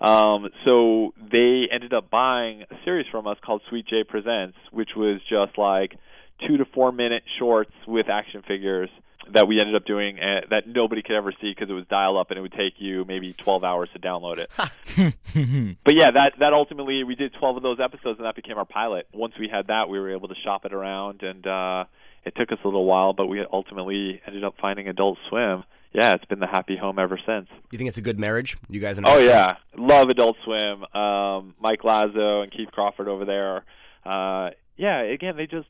Um, 0.00 0.48
so 0.64 1.12
they 1.18 1.68
ended 1.72 1.92
up 1.92 2.08
buying 2.08 2.62
a 2.62 2.74
series 2.84 3.06
from 3.10 3.26
us 3.26 3.36
called 3.44 3.62
Sweet 3.68 3.86
J 3.86 4.04
Presents, 4.04 4.56
which 4.70 4.90
was 4.96 5.20
just 5.28 5.58
like 5.58 5.98
two 6.46 6.56
to 6.58 6.64
four 6.72 6.92
minute 6.92 7.24
shorts 7.38 7.72
with 7.86 8.08
action 8.08 8.42
figures 8.46 8.90
that 9.32 9.48
we 9.48 9.60
ended 9.60 9.74
up 9.74 9.84
doing 9.84 10.18
uh, 10.18 10.40
that 10.50 10.66
nobody 10.66 11.02
could 11.02 11.16
ever 11.16 11.32
see 11.40 11.52
because 11.54 11.70
it 11.70 11.74
was 11.74 11.86
dial 11.88 12.18
up 12.18 12.30
and 12.30 12.38
it 12.38 12.42
would 12.42 12.52
take 12.52 12.74
you 12.78 13.04
maybe 13.04 13.32
12 13.32 13.64
hours 13.64 13.88
to 13.92 13.98
download 13.98 14.38
it. 14.38 14.50
but 15.84 15.94
yeah, 15.94 16.10
that 16.12 16.32
that 16.38 16.52
ultimately 16.52 17.04
we 17.04 17.14
did 17.14 17.32
12 17.38 17.58
of 17.58 17.62
those 17.62 17.78
episodes 17.80 18.18
and 18.18 18.26
that 18.26 18.36
became 18.36 18.58
our 18.58 18.64
pilot. 18.64 19.06
Once 19.12 19.34
we 19.38 19.48
had 19.48 19.68
that, 19.68 19.88
we 19.88 19.98
were 19.98 20.12
able 20.12 20.28
to 20.28 20.34
shop 20.44 20.64
it 20.64 20.72
around 20.72 21.22
and 21.22 21.46
uh 21.46 21.84
it 22.24 22.34
took 22.36 22.52
us 22.52 22.58
a 22.64 22.66
little 22.66 22.84
while, 22.84 23.12
but 23.12 23.26
we 23.26 23.44
ultimately 23.50 24.20
ended 24.26 24.44
up 24.44 24.54
finding 24.60 24.88
Adult 24.88 25.18
Swim. 25.28 25.64
Yeah, 25.92 26.14
it's 26.14 26.24
been 26.26 26.40
the 26.40 26.46
happy 26.46 26.76
home 26.76 26.98
ever 26.98 27.18
since. 27.24 27.48
You 27.70 27.78
think 27.78 27.88
it's 27.88 27.96
a 27.96 28.02
good 28.02 28.18
marriage? 28.18 28.58
You 28.68 28.80
guys? 28.80 28.98
and 28.98 29.06
Oh 29.06 29.18
yeah, 29.18 29.56
love 29.76 30.08
Adult 30.10 30.36
Swim. 30.44 30.84
Um, 30.94 31.54
Mike 31.60 31.80
Lazzo 31.82 32.42
and 32.42 32.52
Keith 32.52 32.68
Crofford 32.76 33.06
over 33.06 33.24
there. 33.24 33.64
Uh, 34.04 34.50
yeah, 34.76 35.00
again, 35.00 35.36
they 35.36 35.46
just 35.46 35.68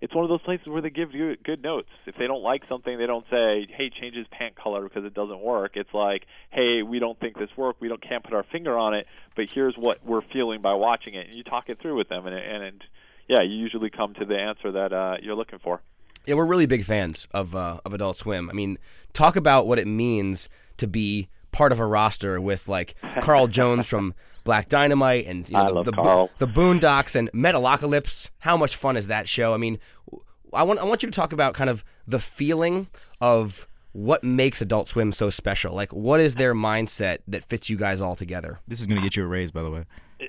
it's 0.00 0.14
one 0.14 0.24
of 0.24 0.28
those 0.28 0.42
places 0.42 0.66
where 0.66 0.82
they 0.82 0.90
give 0.90 1.12
you 1.12 1.36
good 1.44 1.62
notes. 1.62 1.88
If 2.06 2.16
they 2.16 2.26
don't 2.26 2.42
like 2.42 2.62
something, 2.68 2.98
they 2.98 3.06
don't 3.06 3.24
say, 3.30 3.66
"Hey, 3.70 3.90
change 3.90 4.14
his 4.14 4.26
pant 4.28 4.54
color 4.56 4.84
because 4.84 5.04
it 5.04 5.14
doesn't 5.14 5.40
work." 5.40 5.76
It's 5.76 5.92
like, 5.92 6.26
"Hey, 6.50 6.82
we 6.82 6.98
don't 6.98 7.18
think 7.18 7.38
this 7.38 7.50
worked. 7.56 7.80
We 7.80 7.88
don't 7.88 8.00
can't 8.00 8.22
put 8.22 8.34
our 8.34 8.44
finger 8.44 8.78
on 8.78 8.94
it, 8.94 9.06
but 9.36 9.46
here's 9.52 9.76
what 9.76 10.04
we're 10.04 10.22
feeling 10.32 10.60
by 10.60 10.74
watching 10.74 11.14
it." 11.14 11.26
And 11.28 11.36
you 11.36 11.42
talk 11.42 11.68
it 11.68 11.80
through 11.80 11.96
with 11.96 12.08
them, 12.08 12.26
and 12.26 12.36
and, 12.36 12.62
and 12.62 12.84
yeah, 13.28 13.42
you 13.42 13.56
usually 13.56 13.90
come 13.90 14.14
to 14.14 14.24
the 14.24 14.36
answer 14.36 14.72
that 14.72 14.92
uh, 14.92 15.16
you're 15.20 15.36
looking 15.36 15.58
for. 15.58 15.82
Yeah, 16.26 16.34
we're 16.34 16.46
really 16.46 16.66
big 16.66 16.84
fans 16.84 17.26
of 17.32 17.54
uh, 17.54 17.80
of 17.84 17.94
Adult 17.94 18.18
Swim. 18.18 18.50
I 18.50 18.52
mean, 18.52 18.78
talk 19.12 19.36
about 19.36 19.66
what 19.66 19.78
it 19.78 19.86
means 19.86 20.48
to 20.78 20.86
be 20.86 21.28
part 21.52 21.72
of 21.72 21.80
a 21.80 21.86
roster 21.86 22.40
with 22.40 22.68
like 22.68 22.94
Carl 23.22 23.46
Jones 23.46 23.86
from 23.86 24.14
Black 24.44 24.68
Dynamite 24.68 25.26
and 25.26 25.48
you 25.48 25.54
know, 25.54 25.60
I 25.62 25.66
the, 25.66 25.72
love 25.72 25.84
the, 25.86 25.92
Carl. 25.92 26.30
the 26.38 26.46
Boondocks 26.46 27.14
and 27.14 27.30
Metalocalypse. 27.32 28.30
How 28.38 28.56
much 28.56 28.76
fun 28.76 28.96
is 28.96 29.08
that 29.08 29.28
show? 29.28 29.52
I 29.52 29.56
mean, 29.58 29.78
w- 30.06 30.24
I 30.54 30.62
want 30.62 30.80
I 30.80 30.84
want 30.84 31.02
you 31.02 31.10
to 31.10 31.14
talk 31.14 31.32
about 31.32 31.54
kind 31.54 31.68
of 31.68 31.84
the 32.06 32.18
feeling 32.18 32.88
of 33.20 33.66
what 33.92 34.22
makes 34.22 34.62
Adult 34.62 34.88
Swim 34.88 35.12
so 35.12 35.28
special. 35.28 35.74
Like, 35.74 35.92
what 35.92 36.20
is 36.20 36.36
their 36.36 36.54
mindset 36.54 37.18
that 37.26 37.44
fits 37.44 37.68
you 37.68 37.76
guys 37.76 38.00
all 38.00 38.14
together? 38.14 38.60
This 38.68 38.80
is 38.80 38.86
going 38.86 38.96
to 38.96 39.02
get 39.02 39.16
you 39.16 39.24
a 39.24 39.26
raise, 39.26 39.50
by 39.50 39.62
the 39.62 39.70
way. 39.70 39.84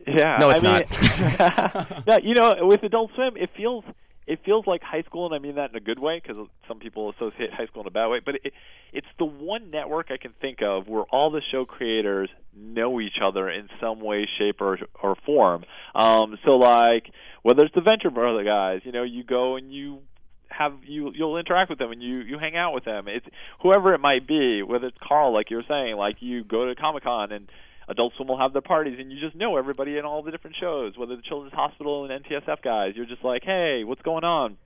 Yeah. 0.08 0.38
No, 0.40 0.50
it's 0.50 0.64
I 0.64 0.80
mean, 0.80 1.38
not. 1.40 2.04
yeah, 2.08 2.18
you 2.24 2.34
know, 2.36 2.56
with 2.62 2.84
Adult 2.84 3.12
Swim, 3.16 3.38
it 3.38 3.50
feels 3.56 3.84
it 4.30 4.42
feels 4.46 4.68
like 4.68 4.84
high 4.84 5.02
school, 5.02 5.26
and 5.26 5.34
I 5.34 5.40
mean 5.40 5.56
that 5.56 5.72
in 5.72 5.76
a 5.76 5.80
good 5.80 5.98
way 5.98 6.22
because 6.22 6.48
some 6.68 6.78
people 6.78 7.10
associate 7.10 7.52
high 7.52 7.66
school 7.66 7.82
in 7.82 7.88
a 7.88 7.92
bad 7.92 8.08
way. 8.10 8.20
But 8.24 8.36
it, 8.44 8.54
it's 8.94 9.08
the 9.18 9.26
one 9.26 9.72
network 9.72 10.12
I 10.12 10.18
can 10.18 10.34
think 10.40 10.62
of 10.62 10.88
where 10.88 11.02
all 11.04 11.32
the 11.32 11.42
show 11.52 11.66
creators 11.66 12.30
know 12.56 13.02
each 13.02 13.18
other 13.24 13.50
in 13.50 13.70
some 13.82 14.00
way, 14.00 14.30
shape, 14.38 14.62
or 14.62 14.78
or 15.02 15.16
form. 15.26 15.66
Um, 15.96 16.38
so, 16.46 16.52
like 16.58 17.12
whether 17.42 17.64
it's 17.64 17.74
the 17.74 17.82
Venture 17.82 18.12
Brother 18.12 18.44
guys, 18.44 18.82
you 18.84 18.92
know, 18.92 19.02
you 19.02 19.24
go 19.24 19.56
and 19.56 19.74
you 19.74 20.02
have 20.50 20.74
you 20.86 21.12
you'll 21.16 21.38
interact 21.38 21.72
with 21.72 21.80
them 21.80 21.92
and 21.92 22.04
you 22.04 22.20
you 22.20 22.38
hang 22.38 22.56
out 22.56 22.76
with 22.76 22.86
them. 22.86 23.08
It's 23.08 23.26
whoever 23.64 23.96
it 23.96 24.00
might 24.00 24.28
be, 24.28 24.62
whether 24.62 24.88
it's 24.88 24.98
Carl, 25.02 25.34
like 25.34 25.50
you 25.50 25.58
were 25.58 25.66
saying, 25.68 25.96
like 25.96 26.18
you 26.20 26.44
go 26.44 26.68
to 26.68 26.76
Comic 26.76 27.04
Con 27.04 27.32
and 27.32 27.50
Adult 27.90 28.14
Swim 28.16 28.28
will 28.28 28.38
have 28.38 28.54
their 28.54 28.62
parties, 28.62 28.98
and 29.00 29.12
you 29.12 29.20
just 29.20 29.36
know 29.36 29.58
everybody 29.58 29.98
in 29.98 30.06
all 30.06 30.22
the 30.22 30.32
different 30.32 30.56
shows, 30.60 30.98
whether 30.98 31.16
the 31.16 31.22
Children's 31.22 31.54
Hospital 31.54 32.06
and 32.06 32.24
NTSF 32.24 32.62
guys. 32.62 32.94
You're 32.96 33.06
just 33.06 33.24
like, 33.24 33.44
hey, 33.44 33.84
what's 33.84 34.02
going 34.04 34.24
on? 34.24 34.58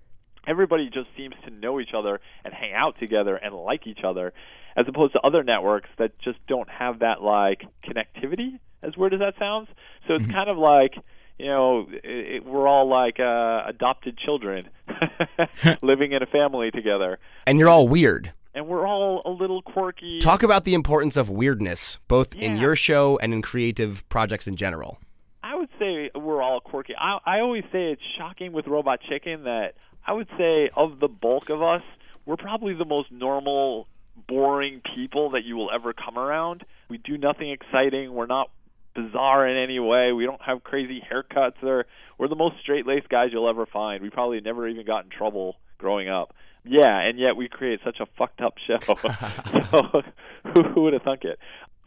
Everybody 0.46 0.90
just 0.94 1.08
seems 1.16 1.36
to 1.46 1.52
know 1.52 1.80
each 1.80 1.94
other 1.98 2.20
and 2.44 2.54
hang 2.54 2.74
out 2.74 3.00
together 3.00 3.36
and 3.36 3.56
like 3.56 3.88
each 3.88 4.04
other, 4.06 4.34
as 4.76 4.86
opposed 4.90 5.14
to 5.14 5.22
other 5.22 5.42
networks 5.42 5.88
that 5.98 6.20
just 6.20 6.38
don't 6.48 6.70
have 6.70 7.00
that 7.00 7.22
like 7.22 7.62
connectivity. 7.86 8.60
As 8.82 8.98
weird 8.98 9.14
as 9.14 9.22
that 9.22 9.36
sounds, 9.40 9.70
so 10.10 10.16
it's 10.16 10.30
kind 10.30 10.50
of 10.50 10.58
like 10.58 10.96
you 11.40 11.48
know, 11.48 11.88
it, 11.90 12.36
it, 12.36 12.46
we're 12.46 12.68
all 12.68 12.88
like 12.88 13.20
uh, 13.20 13.64
adopted 13.66 14.18
children 14.18 14.70
living 15.82 16.12
in 16.12 16.22
a 16.22 16.26
family 16.26 16.72
together. 16.72 17.20
And 17.48 17.60
you're 17.60 17.70
all 17.70 17.88
weird. 17.88 18.34
And 18.56 18.68
we're 18.68 18.86
all 18.86 19.24
a 19.26 19.32
little 19.32 19.62
quirky. 19.64 20.20
Talk 20.20 20.44
about 20.44 20.64
the 20.64 20.76
importance 20.76 21.18
of 21.18 21.30
weirdness, 21.30 21.98
both 22.08 22.36
in 22.36 22.58
your 22.58 22.76
show 22.76 23.18
and 23.18 23.34
in 23.34 23.42
creative 23.42 24.08
projects 24.10 24.48
in 24.48 24.56
general. 24.56 25.00
I 25.42 25.56
would 25.56 25.70
say 25.80 26.12
we're 26.14 26.42
all 26.42 26.60
quirky. 26.62 26.94
I, 26.96 27.18
I 27.26 27.40
always 27.40 27.64
say 27.72 27.92
it's 27.92 28.02
shocking 28.18 28.54
with 28.54 28.68
Robot 28.68 29.02
Chicken 29.02 29.44
that 29.46 29.74
I 30.06 30.14
would 30.14 30.28
say 30.38 30.70
of 30.76 31.00
the 31.00 31.08
bulk 31.08 31.50
of 31.50 31.64
us, 31.64 31.82
we're 32.26 32.38
probably 32.38 32.74
the 32.76 32.86
most 32.86 33.12
normal, 33.12 33.88
boring 34.28 34.82
people 34.96 35.32
that 35.32 35.44
you 35.44 35.56
will 35.56 35.72
ever 35.72 35.92
come 35.92 36.18
around. 36.18 36.64
We 36.90 37.00
do 37.00 37.18
nothing 37.18 37.50
exciting. 37.50 38.14
We're 38.14 38.28
not 38.28 38.52
bizarre 38.94 39.48
in 39.48 39.58
any 39.58 39.80
way. 39.80 40.14
We 40.14 40.26
don't 40.26 40.42
have 40.44 40.64
crazy 40.64 41.02
haircuts. 41.02 41.64
Or 41.64 41.86
we're 42.20 42.28
the 42.28 42.36
most 42.36 42.60
straight-laced 42.62 43.10
guys 43.10 43.30
you'll 43.32 43.50
ever 43.50 43.66
find. 43.66 44.04
We 44.04 44.12
probably 44.12 44.40
never 44.42 44.68
even 44.68 44.86
got 44.86 45.06
in 45.06 45.10
trouble 45.10 45.56
growing 45.80 46.08
up. 46.08 46.36
Yeah, 46.66 47.00
and 47.00 47.20
yet 47.20 47.36
we 47.36 47.50
create 47.50 47.80
such 47.84 48.00
a 48.00 48.06
fucked 48.18 48.42
up 48.42 48.56
show. 48.66 48.78
so 49.72 50.02
who, 50.54 50.64
who 50.64 50.82
would 50.84 50.94
have 50.94 51.04
thunk 51.04 51.24
it? 51.24 51.38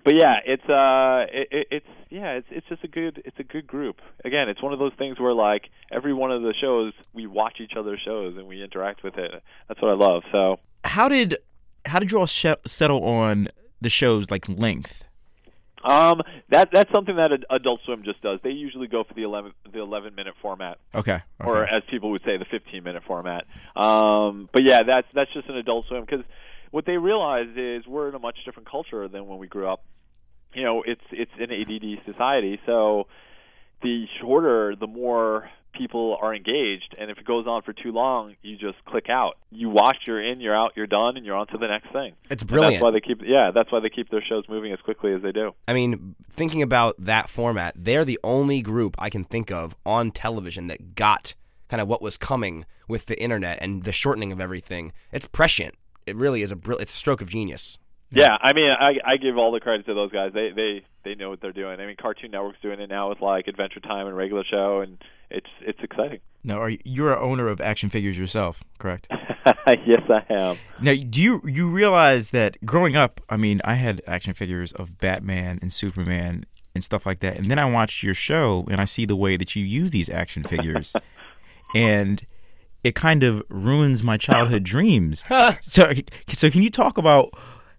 But 0.04 0.14
yeah, 0.14 0.36
it's 0.44 0.62
uh, 0.68 1.26
it, 1.32 1.48
it, 1.50 1.66
it's 1.70 1.86
yeah, 2.10 2.32
it's 2.34 2.46
it's 2.50 2.68
just 2.68 2.84
a 2.84 2.88
good 2.88 3.22
it's 3.24 3.38
a 3.40 3.42
good 3.42 3.66
group. 3.66 4.00
Again, 4.24 4.48
it's 4.48 4.62
one 4.62 4.72
of 4.72 4.78
those 4.78 4.92
things 4.96 5.18
where 5.18 5.32
like 5.32 5.64
every 5.90 6.14
one 6.14 6.30
of 6.30 6.42
the 6.42 6.54
shows 6.60 6.92
we 7.12 7.26
watch 7.26 7.54
each 7.60 7.72
other's 7.76 8.00
shows 8.04 8.36
and 8.36 8.46
we 8.46 8.62
interact 8.62 9.02
with 9.02 9.16
it. 9.18 9.42
That's 9.66 9.82
what 9.82 9.90
I 9.90 9.94
love. 9.94 10.22
So 10.30 10.60
How 10.84 11.08
did 11.08 11.38
how 11.86 11.98
did 11.98 12.12
you 12.12 12.18
all 12.18 12.26
sh- 12.26 12.46
settle 12.66 13.02
on 13.02 13.48
the 13.80 13.90
show's 13.90 14.30
like 14.30 14.48
length? 14.48 15.02
Um, 15.86 16.20
that 16.50 16.70
that's 16.72 16.90
something 16.92 17.16
that 17.16 17.30
Adult 17.50 17.80
Swim 17.84 18.02
just 18.04 18.20
does. 18.20 18.40
They 18.42 18.50
usually 18.50 18.88
go 18.88 19.04
for 19.04 19.14
the 19.14 19.22
eleven 19.22 19.52
the 19.72 19.80
eleven 19.80 20.14
minute 20.14 20.34
format. 20.42 20.78
Okay. 20.94 21.20
or 21.40 21.64
as 21.64 21.82
people 21.90 22.10
would 22.10 22.22
say, 22.24 22.36
the 22.36 22.44
15 22.44 22.82
minute 22.82 23.02
format. 23.06 23.44
Um, 23.76 24.48
but 24.52 24.62
yeah, 24.64 24.82
that's 24.82 25.06
that's 25.14 25.32
just 25.32 25.48
an 25.48 25.56
Adult 25.56 25.86
Swim 25.86 26.04
because 26.04 26.24
what 26.70 26.86
they 26.86 26.96
realize 26.96 27.48
is 27.56 27.86
we're 27.86 28.08
in 28.08 28.14
a 28.14 28.18
much 28.18 28.36
different 28.44 28.68
culture 28.68 29.06
than 29.08 29.26
when 29.26 29.38
we 29.38 29.46
grew 29.46 29.68
up. 29.68 29.84
You 30.54 30.64
know, 30.64 30.82
it's 30.84 31.02
it's 31.12 31.30
an 31.38 31.50
ADD 31.52 32.04
society, 32.04 32.58
so 32.66 33.06
the 33.82 34.06
shorter, 34.20 34.74
the 34.74 34.86
more 34.86 35.48
people 35.76 36.16
are 36.20 36.34
engaged, 36.34 36.94
and 36.98 37.10
if 37.10 37.18
it 37.18 37.24
goes 37.24 37.46
on 37.46 37.62
for 37.62 37.72
too 37.72 37.92
long, 37.92 38.36
you 38.42 38.56
just 38.56 38.82
click 38.84 39.08
out. 39.08 39.36
You 39.50 39.68
watch, 39.70 39.98
you're 40.06 40.22
in, 40.22 40.40
you're 40.40 40.56
out, 40.56 40.72
you're 40.76 40.86
done, 40.86 41.16
and 41.16 41.24
you're 41.26 41.36
on 41.36 41.46
to 41.48 41.58
the 41.58 41.66
next 41.68 41.92
thing. 41.92 42.14
It's 42.30 42.42
And 42.42 42.50
brilliant. 42.50 42.74
that's 42.74 42.82
why 42.82 42.90
they 42.90 43.00
keep 43.00 43.20
yeah, 43.24 43.50
that's 43.54 43.70
why 43.70 43.80
they 43.80 43.90
keep 43.90 44.10
their 44.10 44.22
shows 44.22 44.44
moving 44.48 44.72
as 44.72 44.80
quickly 44.80 45.12
as 45.12 45.22
they 45.22 45.32
do. 45.32 45.52
I 45.68 45.72
mean, 45.72 46.14
thinking 46.30 46.62
about 46.62 46.94
that 46.98 47.28
format, 47.28 47.74
they're 47.76 48.04
the 48.04 48.18
only 48.24 48.62
group 48.62 48.94
I 48.98 49.10
can 49.10 49.24
think 49.24 49.50
of 49.50 49.74
on 49.84 50.10
television 50.10 50.66
that 50.68 50.94
got 50.94 51.34
kind 51.68 51.80
of 51.80 51.88
what 51.88 52.00
was 52.02 52.16
coming 52.16 52.64
with 52.88 53.06
the 53.06 53.20
internet 53.20 53.58
and 53.60 53.82
the 53.84 53.92
shortening 53.92 54.30
of 54.32 54.40
everything. 54.40 54.92
It's 55.12 55.26
prescient. 55.26 55.74
It 56.06 56.14
really 56.16 56.42
is 56.42 56.52
a 56.52 56.56
brill- 56.56 56.78
it's 56.78 56.92
a 56.94 56.96
stroke 56.96 57.20
of 57.20 57.28
genius. 57.28 57.78
Yeah, 58.10 58.36
I 58.40 58.52
mean, 58.52 58.70
I 58.70 58.98
I 59.04 59.16
give 59.16 59.36
all 59.36 59.52
the 59.52 59.60
credit 59.60 59.86
to 59.86 59.94
those 59.94 60.12
guys. 60.12 60.32
They 60.32 60.50
they 60.54 60.84
they 61.04 61.14
know 61.14 61.30
what 61.30 61.40
they're 61.40 61.52
doing. 61.52 61.80
I 61.80 61.86
mean, 61.86 61.96
Cartoon 62.00 62.30
Network's 62.30 62.60
doing 62.62 62.80
it 62.80 62.88
now 62.88 63.08
with 63.08 63.20
like 63.20 63.48
Adventure 63.48 63.80
Time 63.80 64.06
and 64.06 64.16
regular 64.16 64.44
show, 64.44 64.80
and 64.80 64.98
it's 65.30 65.48
it's 65.60 65.80
exciting. 65.82 66.20
Now, 66.44 66.60
are 66.60 66.70
you, 66.70 66.78
you're 66.84 67.12
an 67.12 67.18
owner 67.20 67.48
of 67.48 67.60
action 67.60 67.90
figures 67.90 68.16
yourself, 68.16 68.62
correct? 68.78 69.08
yes, 69.66 70.02
I 70.08 70.24
am. 70.32 70.58
Now, 70.80 70.94
do 70.94 71.20
you 71.20 71.42
you 71.44 71.68
realize 71.68 72.30
that 72.30 72.64
growing 72.64 72.94
up, 72.94 73.20
I 73.28 73.36
mean, 73.36 73.60
I 73.64 73.74
had 73.74 74.00
action 74.06 74.34
figures 74.34 74.72
of 74.72 74.98
Batman 74.98 75.58
and 75.60 75.72
Superman 75.72 76.46
and 76.74 76.84
stuff 76.84 77.06
like 77.06 77.20
that, 77.20 77.36
and 77.36 77.50
then 77.50 77.58
I 77.58 77.64
watched 77.64 78.04
your 78.04 78.14
show 78.14 78.64
and 78.70 78.80
I 78.80 78.84
see 78.84 79.04
the 79.04 79.16
way 79.16 79.36
that 79.36 79.56
you 79.56 79.64
use 79.64 79.90
these 79.90 80.08
action 80.08 80.44
figures, 80.44 80.94
and 81.74 82.24
it 82.84 82.94
kind 82.94 83.24
of 83.24 83.42
ruins 83.48 84.04
my 84.04 84.16
childhood 84.16 84.62
dreams. 84.62 85.24
so, 85.58 85.92
so 86.28 86.50
can 86.50 86.62
you 86.62 86.70
talk 86.70 86.98
about 86.98 87.36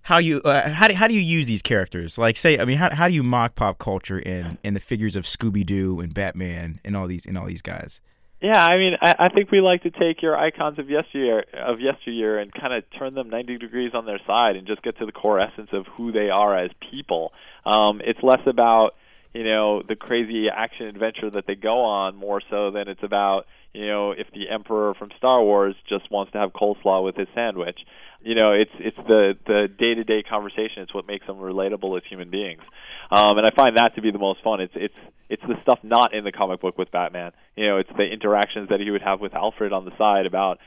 how 0.08 0.20
you 0.20 0.40
uh, 0.46 0.70
how 0.70 0.88
do, 0.88 0.94
how 0.94 1.06
do 1.10 1.14
you 1.14 1.20
use 1.20 1.48
these 1.48 1.62
characters? 1.62 2.18
Like, 2.18 2.38
say, 2.38 2.58
I 2.58 2.64
mean, 2.64 2.78
how 2.78 2.96
how 2.96 3.10
do 3.10 3.14
you 3.14 3.24
mock 3.24 3.56
pop 3.56 3.78
culture 3.78 4.20
and 4.26 4.58
and 4.64 4.74
the 4.74 4.80
figures 4.80 5.18
of 5.18 5.26
Scooby 5.26 5.66
Doo 5.66 6.00
and 6.00 6.14
Batman 6.14 6.80
and 6.86 6.96
all 6.96 7.08
these 7.08 7.26
and 7.26 7.38
all 7.38 7.46
these 7.46 7.62
guys? 7.62 8.00
Yeah, 8.42 8.64
I 8.64 8.78
mean, 8.78 8.94
I, 9.02 9.16
I 9.20 9.30
think 9.30 9.52
we 9.52 9.60
like 9.60 9.84
to 9.84 9.92
take 9.92 10.22
your 10.22 10.38
icons 10.38 10.80
of 10.80 10.90
yesteryear 10.90 11.44
of 11.54 11.82
yesteryear 11.82 12.40
and 12.40 12.54
kind 12.54 12.72
of 12.74 12.86
turn 12.98 13.16
them 13.16 13.30
90 13.30 13.58
degrees 13.58 13.92
on 13.94 14.06
their 14.06 14.22
side 14.26 14.56
and 14.56 14.66
just 14.66 14.82
get 14.82 14.98
to 15.00 15.06
the 15.06 15.12
core 15.12 15.42
essence 15.42 15.72
of 15.74 15.86
who 15.98 16.14
they 16.14 16.30
are 16.30 16.58
as 16.58 16.72
people. 16.90 17.34
Um, 17.66 18.00
it's 18.02 18.24
less 18.24 18.40
about 18.46 18.96
you 19.38 19.44
know 19.44 19.84
the 19.88 19.96
crazy 19.96 20.48
action 20.50 20.88
adventure 20.88 21.30
that 21.30 21.46
they 21.46 21.54
go 21.54 21.82
on 21.82 22.16
more 22.16 22.42
so 22.50 22.72
than 22.72 22.88
it's 22.88 23.04
about 23.04 23.46
you 23.72 23.86
know 23.86 24.12
if 24.12 24.26
the 24.34 24.50
emperor 24.50 24.96
from 24.96 25.10
Star 25.16 25.44
Wars 25.44 25.76
just 25.88 26.10
wants 26.10 26.32
to 26.32 26.40
have 26.40 26.54
coleslaw 26.54 27.04
with 27.04 27.16
his 27.16 27.28
sandwich. 27.36 27.78
You 28.20 28.34
know, 28.34 28.52
it's 28.52 28.72
it's 28.80 28.98
the 28.98 29.34
the 29.46 29.68
day 29.68 29.94
to 29.94 30.04
day 30.04 30.24
conversation. 30.24 30.82
It's 30.82 30.94
what 30.94 31.06
makes 31.06 31.28
them 31.28 31.38
relatable 31.38 31.96
as 31.98 32.04
human 32.10 32.32
beings, 32.32 32.64
um, 33.12 33.38
and 33.38 33.46
I 33.46 33.52
find 33.56 33.78
that 33.78 33.94
to 33.94 34.02
be 34.02 34.10
the 34.10 34.18
most 34.18 34.42
fun. 34.44 34.60
It's 34.60 34.74
it's 34.76 34.96
it's 35.30 35.44
the 35.44 35.62
stuff 35.62 35.80
not 35.84 36.16
in 36.16 36.24
the 36.24 36.32
comic 36.32 36.60
book 36.60 36.80
with 36.80 36.92
Batman. 36.92 37.32
You 37.56 37.68
know, 37.68 37.78
it's 37.78 37.92
the 37.96 38.06
interactions 38.06 38.70
that 38.70 38.80
he 38.80 38.90
would 38.90 39.04
have 39.04 39.20
with 39.22 39.36
Alfred 39.36 39.72
on 39.72 39.86
the 39.86 39.96
side 40.00 40.26
about 40.26 40.58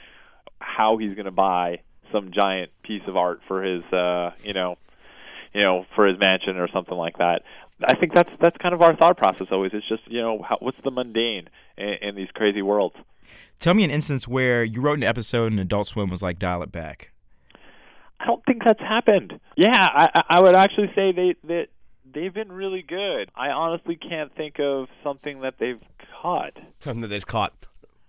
how 0.61 0.97
he's 0.97 1.15
going 1.15 1.25
to 1.25 1.33
buy 1.33 1.81
some 2.13 2.31
giant 2.33 2.71
piece 2.85 3.03
of 3.09 3.17
art 3.17 3.41
for 3.49 3.65
his 3.65 3.83
uh, 3.93 4.31
you 4.45 4.55
know 4.55 4.77
you 5.53 5.63
know 5.63 5.87
for 5.97 6.07
his 6.07 6.21
mansion 6.21 6.57
or 6.57 6.69
something 6.73 6.97
like 6.97 7.19
that. 7.19 7.43
I 7.85 7.97
think 7.97 8.15
that's 8.15 8.31
that's 8.41 8.57
kind 8.59 8.75
of 8.75 8.83
our 8.83 8.97
thought 8.97 9.17
process 9.17 9.49
always. 9.51 9.73
It's 9.75 9.89
just 9.89 10.03
you 10.07 10.21
know 10.21 10.45
how, 10.47 10.57
what's 10.61 10.79
the 10.85 10.91
mundane 10.91 11.49
in, 11.77 11.95
in 12.03 12.15
these 12.15 12.29
crazy 12.35 12.63
worlds. 12.63 12.97
Tell 13.59 13.75
me 13.75 13.85
an 13.85 13.91
instance 13.91 14.27
where 14.27 14.65
you 14.65 14.81
wrote 14.81 14.99
an 14.99 15.05
episode 15.05 15.53
and 15.53 15.61
Adult 15.61 15.87
Swim 15.87 16.09
was 16.09 16.23
like, 16.23 16.39
dial 16.39 16.63
it 16.63 16.73
back. 16.73 17.13
I 18.19 18.27
don't 18.27 18.45
think 18.45 18.63
that's 18.65 18.81
happened. 18.81 19.39
Yeah, 19.57 19.77
I, 19.77 20.09
I 20.15 20.23
I 20.37 20.41
would 20.41 20.57
actually 20.57 20.91
say 20.95 21.13
they 21.13 21.37
that 21.45 21.69
they've 22.13 22.33
been 22.33 22.53
really 22.53 22.83
good. 22.83 23.31
I 23.35 23.49
honestly 23.49 23.97
can't 23.97 24.35
think 24.35 24.59
of 24.59 24.89
something 25.03 25.41
that 25.41 25.55
they've 25.59 25.81
caught. 26.21 26.57
Something 26.81 27.03
that 27.03 27.09
they've 27.09 27.27
caught. 27.27 27.55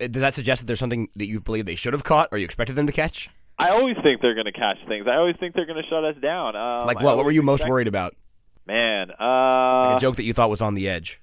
Uh, 0.00 0.08
Does 0.08 0.20
that 0.20 0.34
suggest 0.34 0.60
that 0.60 0.66
there's 0.66 0.80
something 0.80 1.08
that 1.16 1.26
you 1.26 1.40
believe 1.40 1.66
they 1.66 1.74
should 1.74 1.92
have 1.92 2.04
caught 2.04 2.28
or 2.32 2.38
you 2.38 2.44
expected 2.44 2.76
them 2.76 2.86
to 2.86 2.92
catch? 2.92 3.30
I 3.58 3.70
always 3.70 3.96
think 4.02 4.20
they're 4.20 4.34
going 4.34 4.46
to 4.46 4.52
catch 4.52 4.78
things. 4.88 5.06
I 5.06 5.16
always 5.16 5.36
think 5.38 5.54
they're 5.54 5.66
going 5.66 5.82
to 5.82 5.88
shut 5.88 6.04
us 6.04 6.16
down. 6.20 6.56
Um, 6.56 6.86
like 6.86 7.00
what? 7.00 7.16
What 7.16 7.24
were 7.24 7.30
you 7.30 7.42
most 7.42 7.60
expect- 7.60 7.70
worried 7.70 7.88
about? 7.88 8.16
Man, 8.66 9.10
uh, 9.18 9.86
Like 9.88 9.96
a 9.96 10.00
joke 10.00 10.16
that 10.16 10.24
you 10.24 10.32
thought 10.32 10.50
was 10.50 10.60
on 10.60 10.74
the 10.74 10.88
edge. 10.88 11.20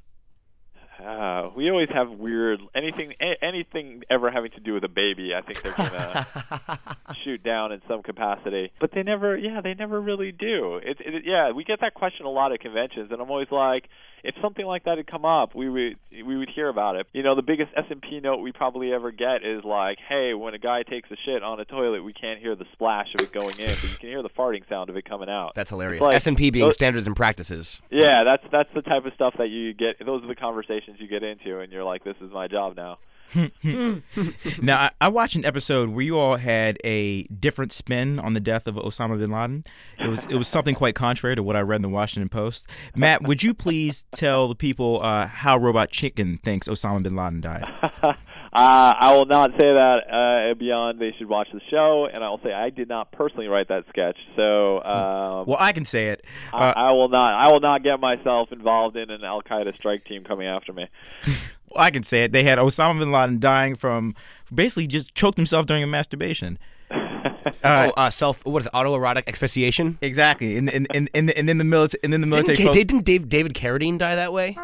Uh, 1.04 1.50
we 1.56 1.70
always 1.70 1.88
have 1.94 2.10
weird 2.12 2.60
anything 2.76 3.14
a- 3.22 3.42
anything 3.42 4.02
ever 4.10 4.30
having 4.30 4.52
to 4.52 4.60
do 4.60 4.74
with 4.74 4.84
a 4.84 4.90
baby. 4.90 5.34
I 5.34 5.40
think 5.42 5.62
they're 5.64 5.72
gonna 5.72 6.28
shoot 7.24 7.42
down 7.42 7.72
in 7.72 7.82
some 7.88 8.04
capacity, 8.04 8.74
but 8.82 8.92
they 8.92 9.04
never. 9.04 9.38
Yeah, 9.38 9.62
they 9.62 9.74
never 9.76 10.02
really 10.02 10.34
do. 10.34 10.76
It, 10.84 10.98
it, 11.00 11.24
yeah, 11.26 11.52
we 11.52 11.64
get 11.64 11.80
that 11.80 11.94
question 11.94 12.26
a 12.26 12.30
lot 12.30 12.52
at 12.52 12.60
conventions, 12.60 13.12
and 13.14 13.22
I'm 13.22 13.32
always 13.32 13.48
like, 13.50 13.86
if 14.24 14.36
something 14.42 14.66
like 14.66 14.86
that 14.86 14.98
had 14.98 15.08
come 15.08 15.26
up, 15.26 15.56
we 15.56 15.70
would 15.70 15.96
we 16.26 16.38
would 16.38 16.50
hear 16.54 16.68
about 16.70 16.96
it. 16.96 17.08
You 17.14 17.24
know, 17.24 17.36
the 17.36 17.42
biggest 17.42 17.72
S 17.76 17.86
and 17.90 18.02
P 18.02 18.20
note 18.20 18.38
we 18.38 18.52
probably 18.52 18.94
ever 18.94 19.12
get 19.12 19.44
is 19.46 19.64
like, 19.64 19.98
hey, 20.08 20.34
when 20.34 20.54
a 20.54 20.58
guy 20.60 20.84
takes 20.84 21.10
a 21.12 21.16
shit 21.26 21.44
on 21.44 21.60
a 21.60 21.66
toilet, 21.66 22.04
we 22.04 22.14
can't 22.14 22.40
hear 22.40 22.56
the 22.56 22.66
splash 22.74 23.08
of 23.18 23.22
it 23.24 23.32
going 23.32 23.58
in, 23.60 23.68
but 23.68 23.84
you 23.84 23.98
can 23.98 24.10
hear 24.10 24.22
the 24.24 24.30
farting 24.30 24.68
sound 24.70 24.90
of 24.90 24.98
it 24.98 25.06
coming 25.06 25.30
out. 25.30 25.54
That's 25.56 25.70
hilarious. 25.70 26.02
Like- 26.02 26.16
S 26.16 26.28
and 26.28 26.38
P 26.38 26.50
being 26.52 26.66
those- 26.66 26.74
standards 26.76 27.08
and 27.08 27.16
practices. 27.16 27.82
yeah, 27.90 28.24
that's 28.24 28.44
that's 28.52 28.70
the 28.74 28.82
type 28.82 29.06
of 29.06 29.14
stuff 29.14 29.36
that 29.38 29.50
you 29.50 29.74
get. 29.74 30.04
Those 30.06 30.24
are 30.24 30.28
the 30.28 30.36
conversations 30.36 30.98
you 31.00 31.08
get 31.08 31.24
into, 31.24 31.60
and 31.60 31.72
you're 31.72 31.84
like, 31.84 32.04
"This 32.04 32.16
is 32.22 32.32
my 32.32 32.48
job 32.48 32.76
now." 32.76 32.98
now, 34.62 34.78
I, 34.78 34.92
I 35.02 35.08
watched 35.08 35.36
an 35.36 35.46
episode 35.46 35.90
where 35.90 36.04
you 36.04 36.18
all 36.18 36.38
had 36.38 36.78
a 36.84 37.24
different 37.24 37.72
spin 37.72 38.20
on 38.20 38.34
the 38.34 38.40
death 38.40 38.68
of 38.68 38.76
Osama 38.76 39.20
bin 39.20 39.32
Laden. 39.32 39.66
It 40.00 40.08
was 40.08 40.26
it 40.26 40.36
was 40.36 40.48
something 40.48 40.76
quite 40.76 40.96
contrary 40.96 41.36
to 41.36 41.44
what 41.44 41.56
I 41.56 41.62
read 41.62 41.78
in 41.78 41.82
the 41.84 41.90
Washington 41.90 42.30
Post. 42.30 42.68
Matt, 42.96 43.24
would 43.24 43.44
you 43.44 43.54
please 43.54 44.04
tell 44.12 44.48
the 44.48 44.56
people 44.56 45.02
uh, 45.04 45.28
how 45.28 45.58
Robot 45.58 45.92
Chicken 45.92 46.38
thinks 46.38 46.68
Osama 46.68 47.04
bin 47.04 47.16
Laden 47.16 47.42
died? 47.42 47.66
Uh, 48.52 48.96
I 49.00 49.14
will 49.14 49.28
not 49.28 49.52
say 49.52 49.58
that 49.60 50.00
uh, 50.10 50.54
beyond 50.56 51.00
they 51.00 51.14
should 51.20 51.30
watch 51.30 51.50
the 51.54 51.62
show, 51.70 52.08
and 52.12 52.24
I 52.24 52.30
will 52.30 52.40
say 52.44 52.52
I 52.52 52.72
did 52.72 52.90
not 52.90 53.12
personally 53.12 53.48
write 53.48 53.68
that 53.68 53.84
sketch. 53.90 54.18
So, 54.36 54.84
um, 54.84 55.46
well, 55.46 55.58
I 55.60 55.72
can 55.72 55.86
say 55.86 56.10
it. 56.10 56.26
I, 56.52 56.72
I 56.72 56.92
will 56.94 57.10
not. 57.10 57.36
I 57.36 57.52
will 57.52 57.60
not 57.60 57.84
get 57.84 58.00
myself 58.00 58.52
involved 58.52 58.98
in 58.98 59.12
an 59.12 59.24
Al 59.24 59.44
Qaeda 59.44 59.76
strike 59.76 60.04
team 60.04 60.24
coming 60.24 60.48
after 60.48 60.74
me. 60.74 60.88
well, 61.72 61.84
I 61.84 61.92
can 61.92 62.04
say 62.04 62.24
it. 62.24 62.32
They 62.32 62.44
had 62.44 62.60
Osama 62.60 63.00
bin 63.00 63.12
Laden 63.12 63.40
dying 63.40 63.76
from 63.76 64.16
basically 64.54 64.88
just 64.88 65.16
choked 65.16 65.38
himself 65.38 65.66
during 65.66 65.84
a 65.84 65.88
masturbation. 65.88 66.58
Uh, 67.64 67.92
oh, 67.96 68.02
uh, 68.02 68.10
self. 68.10 68.46
What 68.46 68.62
is 68.62 68.68
it, 68.68 68.74
autoerotic 68.74 69.28
asphyxiation? 69.28 69.98
Exactly, 70.02 70.58
and 70.58 70.70
and 70.70 70.88
and 70.94 71.10
and, 71.14 71.30
and 71.32 71.50
then 71.50 71.58
the 71.58 71.64
military, 71.66 72.00
and 72.04 72.14
then 72.14 72.22
the 72.22 72.28
military. 72.28 72.56
Didn't, 72.56 72.74
didn't 72.74 73.02
Dave, 73.02 73.28
David 73.28 73.54
Carradine 73.54 73.98
die 73.98 74.16
that 74.16 74.32
way? 74.32 74.56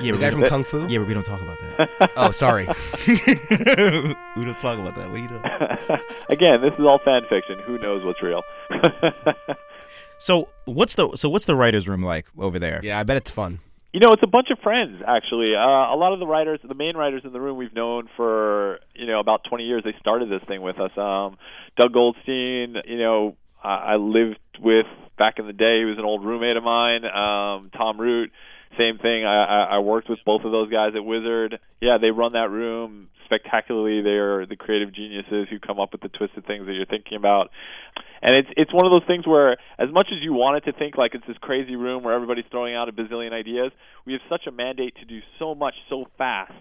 Yeah, 0.00 0.12
the 0.12 0.18
guy 0.18 0.30
from 0.30 0.42
Kung 0.42 0.64
Fu. 0.64 0.86
Yeah, 0.88 0.98
but 0.98 1.08
we 1.08 1.14
don't 1.14 1.24
talk 1.24 1.40
about 1.40 1.58
that. 1.60 2.10
oh, 2.16 2.30
sorry. 2.30 2.66
we 3.06 4.44
don't 4.44 4.58
talk 4.58 4.78
about 4.78 4.96
that. 4.96 5.10
What 5.10 5.18
are 5.18 5.22
you 5.22 5.28
doing? 5.28 5.42
Again, 6.28 6.60
this 6.62 6.72
is 6.78 6.80
all 6.80 6.98
fan 7.04 7.22
fiction. 7.28 7.58
Who 7.66 7.78
knows 7.78 8.04
what's 8.04 8.22
real? 8.22 8.42
so 10.18 10.48
what's 10.64 10.94
the 10.94 11.14
so 11.16 11.28
what's 11.28 11.44
the 11.44 11.54
writers' 11.54 11.86
room 11.86 12.02
like 12.02 12.26
over 12.38 12.58
there? 12.58 12.80
Yeah, 12.82 12.98
I 12.98 13.02
bet 13.02 13.16
it's 13.16 13.30
fun. 13.30 13.60
You 13.92 13.98
know, 13.98 14.12
it's 14.12 14.22
a 14.22 14.28
bunch 14.28 14.48
of 14.50 14.58
friends 14.60 15.02
actually. 15.06 15.54
Uh, 15.54 15.92
a 15.92 15.96
lot 15.96 16.12
of 16.12 16.20
the 16.20 16.26
writers, 16.26 16.60
the 16.62 16.74
main 16.74 16.96
writers 16.96 17.22
in 17.24 17.32
the 17.32 17.40
room, 17.40 17.56
we've 17.56 17.74
known 17.74 18.08
for 18.16 18.78
you 18.94 19.06
know 19.06 19.18
about 19.18 19.42
20 19.48 19.64
years. 19.64 19.82
They 19.84 19.94
started 19.98 20.30
this 20.30 20.42
thing 20.46 20.62
with 20.62 20.78
us. 20.78 20.96
Um, 20.96 21.38
Doug 21.76 21.92
Goldstein, 21.92 22.76
you 22.86 22.98
know, 22.98 23.36
I, 23.62 23.92
I 23.92 23.96
lived 23.96 24.38
with 24.60 24.86
back 25.20 25.38
in 25.38 25.46
the 25.46 25.52
day. 25.52 25.78
He 25.78 25.84
was 25.84 25.98
an 25.98 26.04
old 26.04 26.24
roommate 26.24 26.56
of 26.56 26.64
mine. 26.64 27.04
Um, 27.04 27.70
Tom 27.76 28.00
Root 28.00 28.32
same 28.78 28.98
thing. 28.98 29.24
I, 29.24 29.44
I, 29.44 29.60
I 29.76 29.78
worked 29.78 30.08
with 30.08 30.20
both 30.24 30.44
of 30.44 30.52
those 30.52 30.70
guys 30.70 30.92
at 30.94 31.04
Wizard. 31.04 31.58
Yeah, 31.80 31.98
they 32.00 32.10
run 32.10 32.32
that 32.34 32.50
room 32.50 33.08
spectacularly. 33.24 34.02
They 34.02 34.18
are 34.18 34.46
the 34.46 34.56
creative 34.56 34.94
geniuses 34.94 35.48
who 35.50 35.58
come 35.58 35.80
up 35.80 35.92
with 35.92 36.02
the 36.02 36.08
twisted 36.08 36.46
things 36.46 36.66
that 36.66 36.72
you're 36.72 36.86
thinking 36.86 37.16
about. 37.16 37.50
And 38.22 38.36
it's 38.36 38.48
it's 38.56 38.72
one 38.72 38.86
of 38.86 38.92
those 38.92 39.06
things 39.06 39.26
where, 39.26 39.56
as 39.78 39.90
much 39.90 40.08
as 40.12 40.22
you 40.22 40.34
want 40.34 40.58
it 40.58 40.70
to 40.70 40.78
think 40.78 40.96
like 40.96 41.14
it's 41.14 41.26
this 41.26 41.38
crazy 41.40 41.74
room 41.74 42.04
where 42.04 42.14
everybody's 42.14 42.44
throwing 42.50 42.74
out 42.74 42.88
a 42.88 42.92
bazillion 42.92 43.32
ideas, 43.32 43.72
we 44.06 44.12
have 44.12 44.22
such 44.28 44.46
a 44.46 44.52
mandate 44.52 44.94
to 44.96 45.04
do 45.04 45.20
so 45.38 45.54
much 45.54 45.74
so 45.88 46.04
fast 46.18 46.52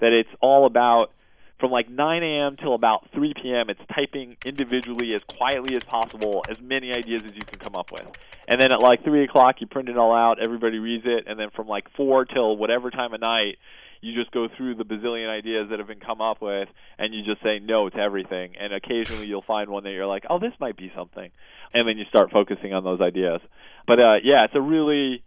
that 0.00 0.12
it's 0.12 0.28
all 0.42 0.66
about 0.66 1.12
from 1.58 1.70
like 1.70 1.88
9 1.88 2.22
a.m. 2.22 2.56
till 2.56 2.74
about 2.74 3.08
3 3.14 3.32
p.m. 3.40 3.70
It's 3.70 3.80
typing 3.94 4.36
individually 4.44 5.14
as 5.14 5.22
quietly 5.36 5.76
as 5.76 5.84
possible 5.84 6.44
as 6.48 6.60
many 6.60 6.92
ideas 6.92 7.22
as 7.24 7.34
you 7.34 7.42
can 7.42 7.58
come 7.58 7.74
up 7.76 7.92
with. 7.92 8.06
And 8.48 8.60
then 8.60 8.72
at 8.72 8.80
like 8.80 9.04
3 9.04 9.24
o'clock, 9.24 9.56
you 9.60 9.66
print 9.66 9.88
it 9.88 9.96
all 9.96 10.14
out, 10.14 10.42
everybody 10.42 10.78
reads 10.78 11.04
it, 11.06 11.24
and 11.26 11.38
then 11.38 11.50
from 11.54 11.66
like 11.66 11.86
4 11.96 12.24
till 12.26 12.56
whatever 12.56 12.90
time 12.90 13.14
of 13.14 13.20
night, 13.20 13.56
you 14.00 14.14
just 14.14 14.30
go 14.32 14.48
through 14.54 14.74
the 14.74 14.84
bazillion 14.84 15.30
ideas 15.30 15.68
that 15.70 15.78
have 15.78 15.88
been 15.88 16.00
come 16.00 16.20
up 16.20 16.42
with, 16.42 16.68
and 16.98 17.14
you 17.14 17.22
just 17.24 17.42
say 17.42 17.58
no 17.58 17.88
to 17.88 17.96
everything. 17.96 18.52
And 18.60 18.74
occasionally 18.74 19.26
you'll 19.26 19.42
find 19.42 19.70
one 19.70 19.84
that 19.84 19.92
you're 19.92 20.06
like, 20.06 20.24
oh, 20.28 20.38
this 20.38 20.52
might 20.60 20.76
be 20.76 20.92
something. 20.94 21.30
And 21.72 21.88
then 21.88 21.96
you 21.96 22.04
start 22.06 22.30
focusing 22.30 22.74
on 22.74 22.84
those 22.84 23.00
ideas. 23.00 23.40
But 23.86 24.00
uh, 24.00 24.16
yeah, 24.22 24.44
it's 24.44 24.54
a 24.54 24.60
really 24.60 25.22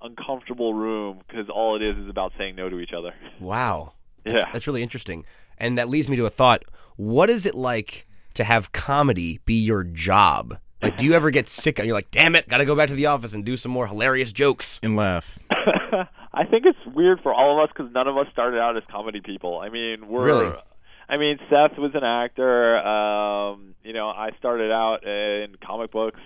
uncomfortable 0.00 0.74
room 0.74 1.20
because 1.26 1.48
all 1.48 1.76
it 1.76 1.82
is 1.82 1.96
is 1.96 2.08
about 2.08 2.32
saying 2.38 2.54
no 2.54 2.68
to 2.68 2.78
each 2.78 2.92
other. 2.96 3.14
Wow. 3.40 3.94
Yeah. 4.24 4.32
That's, 4.32 4.52
that's 4.52 4.66
really 4.66 4.82
interesting. 4.82 5.24
And 5.58 5.78
that 5.78 5.88
leads 5.88 6.08
me 6.08 6.16
to 6.16 6.26
a 6.26 6.30
thought. 6.30 6.64
What 6.96 7.30
is 7.30 7.46
it 7.46 7.54
like 7.54 8.06
to 8.34 8.44
have 8.44 8.72
comedy 8.72 9.40
be 9.44 9.54
your 9.54 9.84
job? 9.84 10.58
Like, 10.82 10.98
do 10.98 11.04
you 11.06 11.14
ever 11.14 11.30
get 11.30 11.48
sick 11.48 11.78
and 11.78 11.86
you're 11.86 11.96
like, 11.96 12.10
damn 12.10 12.34
it, 12.34 12.46
got 12.48 12.58
to 12.58 12.66
go 12.66 12.76
back 12.76 12.88
to 12.88 12.94
the 12.94 13.06
office 13.06 13.32
and 13.32 13.44
do 13.44 13.56
some 13.56 13.72
more 13.72 13.86
hilarious 13.86 14.32
jokes 14.32 14.78
and 14.82 14.96
laugh? 14.96 15.38
I 16.34 16.44
think 16.44 16.66
it's 16.66 16.94
weird 16.94 17.20
for 17.22 17.32
all 17.32 17.58
of 17.58 17.64
us 17.64 17.72
because 17.74 17.92
none 17.92 18.06
of 18.06 18.18
us 18.18 18.26
started 18.32 18.60
out 18.60 18.76
as 18.76 18.82
comedy 18.90 19.20
people. 19.20 19.58
I 19.60 19.70
mean, 19.70 20.08
we're. 20.08 20.24
Really? 20.24 20.52
I 21.08 21.16
mean, 21.16 21.38
Seth 21.48 21.78
was 21.78 21.92
an 21.94 22.04
actor. 22.04 22.78
Um, 22.78 23.74
you 23.82 23.92
know, 23.92 24.08
I 24.08 24.30
started 24.38 24.72
out 24.72 25.06
in 25.06 25.56
comic 25.64 25.92
books. 25.92 26.20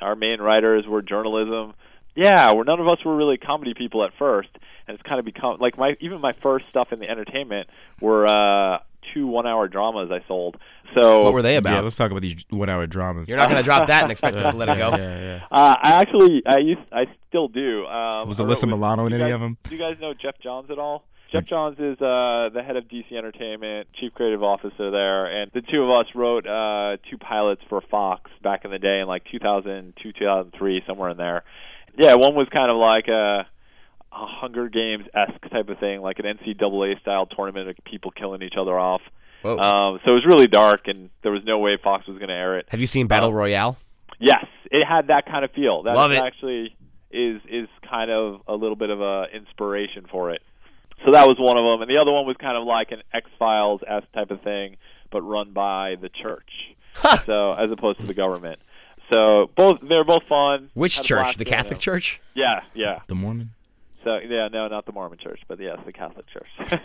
Our 0.00 0.16
main 0.16 0.40
writers 0.40 0.84
were 0.88 1.00
journalism. 1.00 1.74
Yeah, 2.14 2.52
we're 2.52 2.64
none 2.64 2.80
of 2.80 2.88
us 2.88 2.98
were 3.04 3.16
really 3.16 3.38
comedy 3.38 3.74
people 3.74 4.04
at 4.04 4.10
first, 4.18 4.50
and 4.86 4.94
it's 4.94 5.02
kind 5.08 5.18
of 5.18 5.24
become 5.24 5.58
like 5.60 5.78
my 5.78 5.96
even 6.00 6.20
my 6.20 6.34
first 6.42 6.66
stuff 6.70 6.88
in 6.92 6.98
the 6.98 7.08
entertainment 7.08 7.68
were 8.00 8.26
uh 8.26 8.78
two 9.14 9.26
one-hour 9.26 9.68
dramas 9.68 10.10
I 10.12 10.26
sold. 10.28 10.56
So 10.94 11.22
what 11.22 11.32
were 11.32 11.42
they 11.42 11.56
about? 11.56 11.72
Yeah, 11.72 11.80
let's 11.80 11.96
talk 11.96 12.10
about 12.10 12.22
these 12.22 12.44
one-hour 12.50 12.86
dramas. 12.86 13.28
You're 13.28 13.38
not 13.38 13.48
going 13.48 13.56
to 13.56 13.64
drop 13.64 13.88
that 13.88 14.02
and 14.02 14.12
expect 14.12 14.36
us 14.36 14.52
to 14.52 14.56
let 14.56 14.68
it 14.68 14.76
go. 14.78 14.90
Yeah, 14.96 15.18
yeah. 15.18 15.40
Uh, 15.50 15.74
I 15.82 15.92
actually, 16.00 16.42
I 16.46 16.58
used, 16.58 16.80
I 16.92 17.06
still 17.28 17.48
do. 17.48 17.86
Um, 17.86 18.28
Was 18.28 18.38
I 18.38 18.44
wrote 18.44 18.52
Alyssa 18.52 18.68
Milano 18.68 19.06
in 19.06 19.12
any 19.12 19.24
guys- 19.24 19.34
of 19.34 19.40
them? 19.40 19.56
Do 19.64 19.74
you 19.74 19.80
guys 19.80 19.96
know 20.00 20.12
Geoff 20.14 20.36
Johns 20.42 20.70
at 20.70 20.78
all? 20.78 21.04
Geoff 21.32 21.46
Johns 21.46 21.78
is 21.78 22.00
uh, 22.00 22.50
the 22.52 22.62
head 22.64 22.76
of 22.76 22.84
DC 22.84 23.10
Entertainment, 23.10 23.88
chief 23.98 24.12
creative 24.12 24.42
officer 24.42 24.90
there, 24.90 25.26
and 25.26 25.50
the 25.54 25.62
two 25.62 25.82
of 25.82 25.90
us 25.90 26.06
wrote 26.14 26.46
uh, 26.46 26.98
two 27.10 27.16
pilots 27.16 27.62
for 27.70 27.80
Fox 27.90 28.30
back 28.42 28.66
in 28.66 28.70
the 28.70 28.78
day 28.78 29.00
in 29.00 29.08
like 29.08 29.24
2002, 29.32 30.12
2003, 30.12 30.82
somewhere 30.86 31.08
in 31.10 31.16
there. 31.16 31.42
Yeah, 31.96 32.14
one 32.14 32.34
was 32.34 32.48
kind 32.52 32.70
of 32.70 32.76
like 32.76 33.08
a, 33.08 33.46
a 34.12 34.26
Hunger 34.26 34.68
Games 34.68 35.04
esque 35.14 35.50
type 35.50 35.68
of 35.68 35.78
thing, 35.78 36.00
like 36.00 36.18
an 36.18 36.24
NCAA 36.24 37.00
style 37.00 37.26
tournament 37.26 37.68
of 37.68 37.76
people 37.84 38.10
killing 38.10 38.42
each 38.42 38.54
other 38.58 38.78
off. 38.78 39.02
Whoa. 39.42 39.58
Um, 39.58 40.00
so 40.04 40.12
it 40.12 40.14
was 40.14 40.24
really 40.26 40.46
dark, 40.46 40.82
and 40.86 41.10
there 41.22 41.32
was 41.32 41.42
no 41.44 41.58
way 41.58 41.76
Fox 41.82 42.06
was 42.06 42.16
going 42.18 42.28
to 42.28 42.34
air 42.34 42.58
it. 42.58 42.66
Have 42.68 42.80
you 42.80 42.86
seen 42.86 43.06
Battle 43.08 43.30
Um, 43.30 43.34
Royale? 43.34 43.76
Yes, 44.18 44.46
it 44.70 44.86
had 44.86 45.08
that 45.08 45.26
kind 45.26 45.44
of 45.44 45.50
feel. 45.50 45.82
That 45.82 45.96
Love 45.96 46.12
it. 46.12 46.22
actually 46.22 46.76
is 47.10 47.42
is 47.50 47.68
kind 47.88 48.10
of 48.10 48.40
a 48.46 48.54
little 48.54 48.76
bit 48.76 48.88
of 48.88 49.00
a 49.00 49.26
inspiration 49.34 50.06
for 50.10 50.30
it. 50.30 50.40
So 51.04 51.10
that 51.12 51.26
was 51.26 51.36
one 51.38 51.58
of 51.58 51.64
them, 51.64 51.82
and 51.82 51.90
the 51.94 52.00
other 52.00 52.12
one 52.12 52.24
was 52.24 52.36
kind 52.38 52.56
of 52.56 52.64
like 52.64 52.92
an 52.92 53.02
X 53.12 53.28
Files 53.38 53.80
s 53.86 54.04
type 54.14 54.30
of 54.30 54.40
thing, 54.42 54.76
but 55.10 55.20
run 55.22 55.52
by 55.52 55.96
the 56.00 56.08
church. 56.08 56.48
so 57.26 57.52
as 57.54 57.70
opposed 57.72 57.98
to 58.00 58.06
the 58.06 58.14
government. 58.14 58.60
So 59.10 59.50
both 59.56 59.78
they're 59.88 60.04
both 60.04 60.22
fun. 60.28 60.70
Which 60.74 61.02
church? 61.02 61.36
The 61.36 61.44
Catholic 61.44 61.74
them. 61.76 61.80
Church? 61.80 62.20
Yeah, 62.34 62.60
yeah. 62.74 63.00
The 63.06 63.14
Mormon. 63.14 63.50
So 64.04 64.18
yeah, 64.18 64.48
no, 64.52 64.68
not 64.68 64.84
the 64.86 64.92
Mormon 64.92 65.18
church, 65.22 65.40
but 65.48 65.60
yes, 65.60 65.78
the 65.86 65.92
Catholic 65.92 66.26
church. 66.32 66.80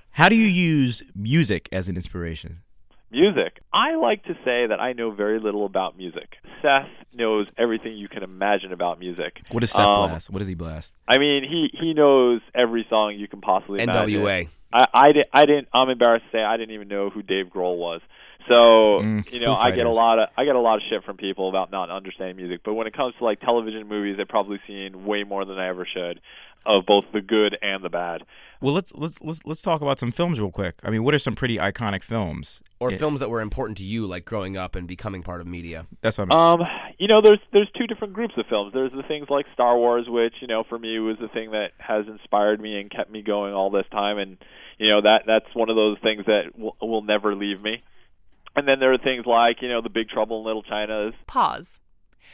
How 0.10 0.28
do 0.28 0.34
you 0.36 0.46
use 0.46 1.02
music 1.14 1.68
as 1.72 1.88
an 1.88 1.96
inspiration? 1.96 2.62
Music. 3.10 3.60
I 3.74 3.96
like 3.96 4.24
to 4.24 4.32
say 4.42 4.66
that 4.68 4.78
I 4.80 4.94
know 4.94 5.10
very 5.10 5.38
little 5.38 5.66
about 5.66 5.98
music. 5.98 6.36
Seth 6.62 6.88
knows 7.12 7.46
everything 7.58 7.94
you 7.98 8.08
can 8.08 8.22
imagine 8.22 8.72
about 8.72 8.98
music. 8.98 9.42
What 9.50 9.60
does 9.60 9.70
Seth 9.70 9.80
Um, 9.80 10.08
blast? 10.08 10.30
What 10.30 10.38
does 10.38 10.48
he 10.48 10.54
blast? 10.54 10.94
I 11.06 11.18
mean, 11.18 11.44
he 11.44 11.68
he 11.78 11.92
knows 11.92 12.40
every 12.54 12.86
song 12.88 13.16
you 13.18 13.28
can 13.28 13.42
possibly 13.42 13.82
imagine. 13.82 14.20
NWA. 14.22 14.48
I 14.72 14.86
I, 14.94 15.12
di- 15.12 15.24
I 15.30 15.44
didn't. 15.44 15.68
I'm 15.74 15.90
embarrassed 15.90 16.24
to 16.32 16.38
say 16.38 16.42
I 16.42 16.56
didn't 16.56 16.74
even 16.74 16.88
know 16.88 17.10
who 17.10 17.20
Dave 17.22 17.46
Grohl 17.54 17.76
was. 17.76 18.00
So 18.48 19.00
Mm, 19.02 19.32
you 19.32 19.40
know, 19.40 19.54
I 19.54 19.70
get 19.70 19.86
a 19.86 19.90
lot 19.90 20.18
of 20.18 20.28
I 20.36 20.44
get 20.44 20.56
a 20.56 20.60
lot 20.60 20.76
of 20.76 20.82
shit 20.88 21.04
from 21.04 21.16
people 21.16 21.48
about 21.48 21.70
not 21.70 21.90
understanding 21.90 22.36
music. 22.36 22.60
But 22.64 22.74
when 22.74 22.86
it 22.86 22.94
comes 22.94 23.14
to 23.18 23.24
like 23.24 23.40
television 23.40 23.88
movies, 23.88 24.16
I've 24.20 24.28
probably 24.28 24.60
seen 24.66 25.04
way 25.04 25.24
more 25.24 25.44
than 25.44 25.58
I 25.58 25.68
ever 25.68 25.86
should 25.86 26.20
of 26.64 26.86
both 26.86 27.04
the 27.12 27.20
good 27.20 27.58
and 27.60 27.82
the 27.82 27.88
bad. 27.88 28.22
Well, 28.60 28.74
let's 28.74 28.92
let's 28.94 29.20
let's 29.20 29.40
let's 29.44 29.62
talk 29.62 29.80
about 29.80 29.98
some 29.98 30.12
films 30.12 30.38
real 30.38 30.52
quick. 30.52 30.76
I 30.84 30.90
mean, 30.90 31.02
what 31.02 31.14
are 31.14 31.18
some 31.18 31.34
pretty 31.34 31.56
iconic 31.58 32.04
films? 32.04 32.62
Or 32.78 32.92
Yeah, 32.92 32.98
films 32.98 33.20
that 33.20 33.28
were 33.30 33.40
important 33.40 33.78
to 33.78 33.84
you, 33.84 34.06
like 34.06 34.24
growing 34.24 34.56
up 34.56 34.76
and 34.76 34.86
becoming 34.86 35.22
part 35.22 35.40
of 35.40 35.46
media? 35.46 35.86
That's 36.00 36.18
what 36.18 36.32
I 36.32 36.58
mean. 36.58 36.60
Um, 36.60 36.68
you 36.98 37.08
know, 37.08 37.20
there's 37.20 37.40
there's 37.52 37.68
two 37.76 37.86
different 37.88 38.12
groups 38.14 38.34
of 38.36 38.46
films. 38.46 38.72
There's 38.72 38.92
the 38.92 39.02
things 39.02 39.26
like 39.28 39.46
Star 39.54 39.76
Wars, 39.76 40.06
which 40.08 40.34
you 40.40 40.46
know 40.46 40.62
for 40.68 40.78
me 40.78 40.98
was 41.00 41.16
the 41.20 41.28
thing 41.28 41.50
that 41.50 41.72
has 41.78 42.06
inspired 42.06 42.60
me 42.60 42.80
and 42.80 42.90
kept 42.90 43.10
me 43.10 43.22
going 43.22 43.54
all 43.54 43.70
this 43.70 43.86
time, 43.90 44.18
and 44.18 44.36
you 44.78 44.92
know 44.92 45.00
that 45.00 45.22
that's 45.26 45.52
one 45.54 45.68
of 45.68 45.74
those 45.74 45.98
things 46.00 46.24
that 46.26 46.56
will, 46.56 46.76
will 46.80 47.02
never 47.02 47.34
leave 47.34 47.60
me. 47.60 47.82
And 48.54 48.68
then 48.68 48.80
there 48.80 48.92
are 48.92 48.98
things 48.98 49.26
like 49.26 49.62
you 49.62 49.68
know 49.68 49.80
the 49.80 49.88
Big 49.88 50.08
Trouble 50.08 50.40
in 50.40 50.46
Little 50.46 50.62
China. 50.62 51.10
Pause. 51.26 51.80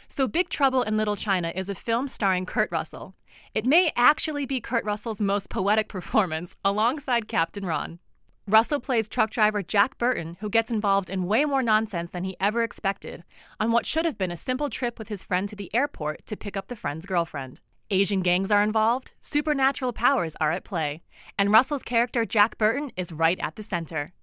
So, 0.08 0.26
Big 0.26 0.48
Trouble 0.48 0.82
in 0.82 0.96
Little 0.96 1.16
China 1.16 1.52
is 1.54 1.68
a 1.68 1.74
film 1.74 2.08
starring 2.08 2.46
Kurt 2.46 2.70
Russell. 2.72 3.14
It 3.54 3.66
may 3.66 3.92
actually 3.94 4.46
be 4.46 4.60
Kurt 4.60 4.84
Russell's 4.84 5.20
most 5.20 5.50
poetic 5.50 5.88
performance 5.88 6.56
alongside 6.64 7.28
Captain 7.28 7.64
Ron. 7.64 7.98
Russell 8.46 8.80
plays 8.80 9.10
truck 9.10 9.30
driver 9.30 9.62
Jack 9.62 9.98
Burton, 9.98 10.38
who 10.40 10.48
gets 10.48 10.70
involved 10.70 11.10
in 11.10 11.26
way 11.26 11.44
more 11.44 11.62
nonsense 11.62 12.10
than 12.10 12.24
he 12.24 12.34
ever 12.40 12.62
expected 12.62 13.22
on 13.60 13.70
what 13.70 13.84
should 13.84 14.06
have 14.06 14.16
been 14.16 14.30
a 14.30 14.38
simple 14.38 14.70
trip 14.70 14.98
with 14.98 15.08
his 15.08 15.22
friend 15.22 15.46
to 15.50 15.56
the 15.56 15.72
airport 15.74 16.24
to 16.24 16.36
pick 16.36 16.56
up 16.56 16.68
the 16.68 16.76
friend's 16.76 17.04
girlfriend. 17.04 17.60
Asian 17.90 18.20
gangs 18.20 18.50
are 18.50 18.62
involved, 18.62 19.12
supernatural 19.20 19.92
powers 19.92 20.34
are 20.40 20.52
at 20.52 20.64
play, 20.64 21.02
and 21.38 21.52
Russell's 21.52 21.82
character 21.82 22.24
Jack 22.24 22.56
Burton 22.56 22.90
is 22.96 23.12
right 23.12 23.38
at 23.40 23.56
the 23.56 23.62
center. 23.62 24.14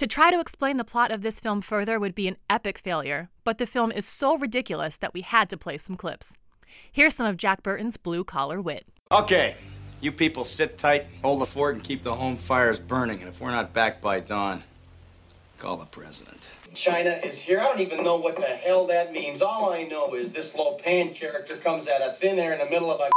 To 0.00 0.06
try 0.06 0.30
to 0.30 0.40
explain 0.40 0.78
the 0.78 0.84
plot 0.84 1.10
of 1.10 1.20
this 1.20 1.40
film 1.40 1.60
further 1.60 2.00
would 2.00 2.14
be 2.14 2.26
an 2.26 2.38
epic 2.48 2.78
failure, 2.78 3.28
but 3.44 3.58
the 3.58 3.66
film 3.66 3.92
is 3.92 4.06
so 4.06 4.38
ridiculous 4.38 4.96
that 4.96 5.12
we 5.12 5.20
had 5.20 5.50
to 5.50 5.58
play 5.58 5.76
some 5.76 5.94
clips. 5.94 6.38
Here's 6.90 7.14
some 7.14 7.26
of 7.26 7.36
Jack 7.36 7.62
Burton's 7.62 7.98
blue 7.98 8.24
collar 8.24 8.62
wit. 8.62 8.86
Okay, 9.12 9.56
You 10.00 10.10
people 10.10 10.46
sit 10.46 10.78
tight, 10.78 11.04
hold 11.20 11.42
the 11.42 11.44
fort, 11.44 11.74
and 11.74 11.84
keep 11.84 12.02
the 12.02 12.14
home 12.14 12.36
fires 12.36 12.80
burning. 12.80 13.20
And 13.20 13.28
if 13.28 13.42
we're 13.42 13.50
not 13.50 13.74
back 13.74 14.00
by 14.00 14.20
dawn, 14.20 14.62
call 15.58 15.76
the 15.76 15.84
president. 15.84 16.48
China 16.72 17.20
is 17.22 17.36
here. 17.36 17.60
I 17.60 17.64
don't 17.64 17.80
even 17.80 18.02
know 18.02 18.16
what 18.16 18.36
the 18.36 18.46
hell 18.46 18.86
that 18.86 19.12
means. 19.12 19.42
All 19.42 19.70
I 19.70 19.82
know 19.82 20.14
is 20.14 20.32
this 20.32 20.54
Lo 20.54 20.78
Pan 20.82 21.12
character 21.12 21.58
comes 21.58 21.88
out 21.88 22.00
of 22.00 22.16
thin 22.16 22.38
air 22.38 22.54
in 22.54 22.60
the 22.60 22.70
middle 22.70 22.90
of 22.90 23.00
a 23.00 23.10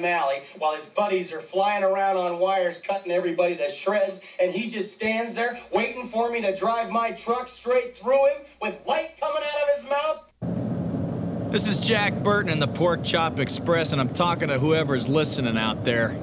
alley 0.00 0.42
while 0.58 0.74
his 0.74 0.86
buddies 0.86 1.30
are 1.32 1.40
flying 1.40 1.84
around 1.84 2.16
on 2.16 2.38
wires 2.38 2.80
cutting 2.80 3.12
everybody 3.12 3.54
to 3.54 3.68
shreds 3.68 4.20
and 4.40 4.50
he 4.50 4.68
just 4.68 4.94
stands 4.94 5.34
there 5.34 5.60
waiting 5.70 6.08
for 6.08 6.30
me 6.30 6.40
to 6.40 6.56
drive 6.56 6.90
my 6.90 7.10
truck 7.12 7.46
straight 7.46 7.94
through 7.96 8.26
him 8.26 8.38
with 8.62 8.74
light 8.86 9.20
coming 9.20 9.42
out 9.42 9.68
of 9.68 9.76
his 9.76 9.90
mouth 9.90 11.52
This 11.52 11.68
is 11.68 11.78
Jack 11.78 12.14
Burton 12.22 12.50
in 12.50 12.58
the 12.58 12.66
Pork 12.66 13.04
Chop 13.04 13.38
Express, 13.38 13.92
and 13.92 14.00
I'm 14.00 14.08
talking 14.14 14.48
to 14.48 14.58
whoever's 14.58 15.06
listening 15.06 15.58
out 15.58 15.84
there. 15.84 16.16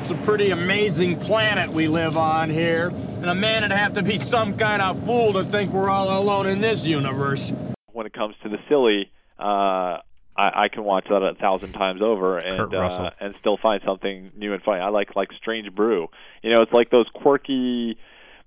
It's 0.00 0.10
a 0.10 0.18
pretty 0.24 0.50
amazing 0.50 1.20
planet 1.20 1.70
we 1.70 1.86
live 1.86 2.16
on 2.16 2.48
here, 2.48 2.88
and 2.88 3.26
a 3.26 3.34
man 3.34 3.60
would 3.60 3.70
have 3.70 3.92
to 3.96 4.02
be 4.02 4.18
some 4.18 4.56
kind 4.56 4.80
of 4.80 5.04
fool 5.04 5.34
to 5.34 5.44
think 5.44 5.72
we're 5.72 5.90
all 5.90 6.18
alone 6.18 6.46
in 6.46 6.62
this 6.62 6.86
universe. 6.86 7.52
When 7.92 8.06
it 8.06 8.14
comes 8.14 8.34
to 8.42 8.48
the 8.48 8.56
silly, 8.70 9.12
uh, 9.38 9.98
I, 10.40 10.64
I 10.64 10.68
can 10.68 10.84
watch 10.84 11.04
that 11.10 11.22
a 11.22 11.34
thousand 11.34 11.72
times 11.72 12.00
over 12.00 12.38
and 12.38 12.74
uh, 12.74 13.10
and 13.20 13.34
still 13.40 13.58
find 13.58 13.82
something 13.84 14.32
new 14.34 14.54
and 14.54 14.62
funny. 14.62 14.80
I 14.80 14.88
like 14.88 15.14
like 15.14 15.28
Strange 15.36 15.70
Brew. 15.74 16.08
You 16.42 16.54
know, 16.54 16.62
it's 16.62 16.72
like 16.72 16.90
those 16.90 17.06
quirky 17.14 17.98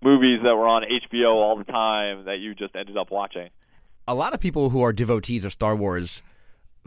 movies 0.02 0.40
that 0.44 0.56
were 0.56 0.68
on 0.68 0.84
HBO 0.84 1.34
all 1.36 1.58
the 1.58 1.66
time 1.66 2.26
that 2.26 2.40
you 2.40 2.56
just 2.56 2.76
ended 2.76 2.98
up 2.98 3.12
watching. 3.12 3.50
A 4.08 4.16
lot 4.16 4.34
of 4.34 4.40
people 4.40 4.72
who 4.72 4.82
are 4.82 4.92
devotees 4.92 5.46
of 5.46 5.54
Star 5.54 5.76
Wars 5.76 6.24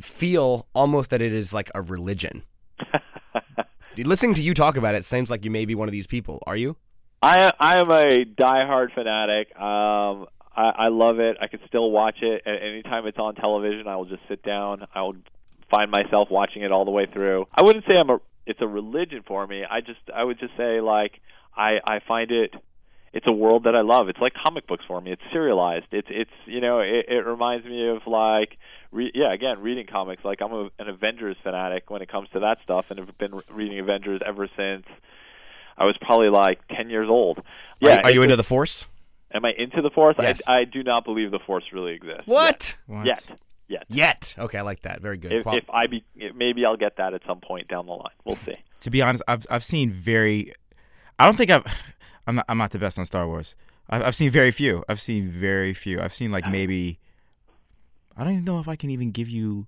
feel 0.00 0.66
almost 0.74 1.10
that 1.10 1.22
it 1.22 1.32
is 1.32 1.52
like 1.52 1.70
a 1.74 1.82
religion. 1.82 2.42
Listening 3.96 4.34
to 4.34 4.42
you 4.42 4.54
talk 4.54 4.76
about 4.76 4.94
it 4.96 5.04
seems 5.04 5.30
like 5.30 5.44
you 5.44 5.50
may 5.52 5.64
be 5.64 5.76
one 5.76 5.88
of 5.88 5.92
these 5.92 6.08
people. 6.08 6.42
Are 6.48 6.56
you? 6.56 6.76
I 7.22 7.52
I 7.60 7.78
am 7.78 7.90
a 7.90 8.24
diehard 8.24 8.92
fanatic. 8.92 9.56
Um, 9.56 10.26
I, 10.56 10.72
I 10.76 10.88
love 10.88 11.20
it. 11.20 11.36
I 11.40 11.48
can 11.48 11.60
still 11.68 11.90
watch 11.90 12.22
it 12.22 12.42
at 12.46 12.62
any 12.62 12.82
time 12.82 13.06
it's 13.06 13.18
on 13.18 13.34
television. 13.34 13.86
I 13.86 13.96
will 13.96 14.06
just 14.06 14.22
sit 14.28 14.42
down. 14.42 14.86
I 14.94 15.02
will 15.02 15.16
find 15.70 15.90
myself 15.90 16.28
watching 16.30 16.62
it 16.62 16.72
all 16.72 16.84
the 16.84 16.90
way 16.90 17.06
through. 17.06 17.46
I 17.54 17.62
wouldn't 17.62 17.84
say 17.86 17.94
I'm 17.94 18.10
a 18.10 18.18
it's 18.46 18.60
a 18.62 18.66
religion 18.66 19.22
for 19.26 19.46
me. 19.46 19.64
I 19.68 19.80
just 19.80 20.00
I 20.14 20.24
would 20.24 20.38
just 20.38 20.56
say 20.56 20.80
like 20.80 21.20
I 21.56 21.78
I 21.84 22.00
find 22.06 22.30
it 22.30 22.54
it's 23.12 23.26
a 23.26 23.32
world 23.32 23.64
that 23.64 23.74
I 23.74 23.80
love. 23.80 24.08
It's 24.08 24.18
like 24.18 24.34
comic 24.34 24.66
books 24.66 24.84
for 24.86 25.00
me. 25.00 25.10
It's 25.10 25.22
serialized. 25.32 25.86
It's 25.90 26.08
it's 26.10 26.30
you 26.46 26.60
know 26.60 26.80
it, 26.80 27.06
it 27.08 27.26
reminds 27.26 27.66
me 27.66 27.88
of 27.88 28.06
like 28.06 28.56
re- 28.92 29.12
yeah 29.14 29.32
again 29.32 29.60
reading 29.60 29.86
comics. 29.86 30.24
Like 30.24 30.40
I'm 30.42 30.52
a, 30.52 30.70
an 30.78 30.88
Avengers 30.88 31.36
fanatic 31.42 31.90
when 31.90 32.02
it 32.02 32.10
comes 32.10 32.28
to 32.34 32.40
that 32.40 32.58
stuff, 32.62 32.86
and 32.90 32.98
have 32.98 33.18
been 33.18 33.40
reading 33.50 33.78
Avengers 33.80 34.20
ever 34.24 34.48
since 34.56 34.86
I 35.78 35.84
was 35.84 35.96
probably 36.00 36.28
like 36.28 36.60
ten 36.68 36.90
years 36.90 37.08
old. 37.08 37.42
Yeah, 37.80 37.96
Are, 37.96 38.04
are 38.04 38.10
you 38.10 38.22
into 38.22 38.36
the 38.36 38.44
Force? 38.44 38.86
Am 39.36 39.44
I 39.44 39.52
into 39.56 39.82
the 39.82 39.90
Force? 39.90 40.16
Yes. 40.18 40.40
I, 40.48 40.60
I 40.60 40.64
do 40.64 40.82
not 40.82 41.04
believe 41.04 41.30
the 41.30 41.38
Force 41.46 41.64
really 41.72 41.92
exists. 41.92 42.26
What? 42.26 42.74
Yet. 42.88 43.04
Yet. 43.04 43.38
Yet. 43.68 43.84
Yet. 43.88 44.34
Okay, 44.38 44.58
I 44.58 44.62
like 44.62 44.82
that. 44.82 45.00
Very 45.00 45.16
good. 45.16 45.32
If, 45.32 45.42
Qual- 45.42 45.56
if 45.56 45.68
I 45.70 45.86
be, 45.88 46.04
maybe 46.34 46.64
I'll 46.64 46.76
get 46.76 46.96
that 46.96 47.14
at 47.14 47.22
some 47.26 47.40
point 47.40 47.68
down 47.68 47.86
the 47.86 47.92
line. 47.92 48.14
We'll 48.24 48.38
see. 48.44 48.56
To 48.80 48.90
be 48.90 49.02
honest, 49.02 49.24
I've 49.26 49.44
I've 49.50 49.64
seen 49.64 49.90
very. 49.90 50.52
I 51.18 51.24
don't 51.24 51.34
think 51.36 51.50
I've. 51.50 51.64
I'm 52.26 52.36
not. 52.36 52.44
I'm 52.48 52.58
not 52.58 52.70
the 52.70 52.78
best 52.78 52.98
on 53.00 53.06
Star 53.06 53.26
Wars. 53.26 53.56
I've, 53.90 54.02
I've 54.02 54.14
seen 54.14 54.30
very 54.30 54.52
few. 54.52 54.84
I've 54.88 55.00
seen 55.00 55.28
very 55.28 55.74
few. 55.74 56.00
I've 56.00 56.14
seen 56.14 56.30
like 56.30 56.46
maybe. 56.48 57.00
I 58.16 58.22
don't 58.22 58.34
even 58.34 58.44
know 58.44 58.60
if 58.60 58.68
I 58.68 58.76
can 58.76 58.90
even 58.90 59.10
give 59.10 59.28
you 59.28 59.66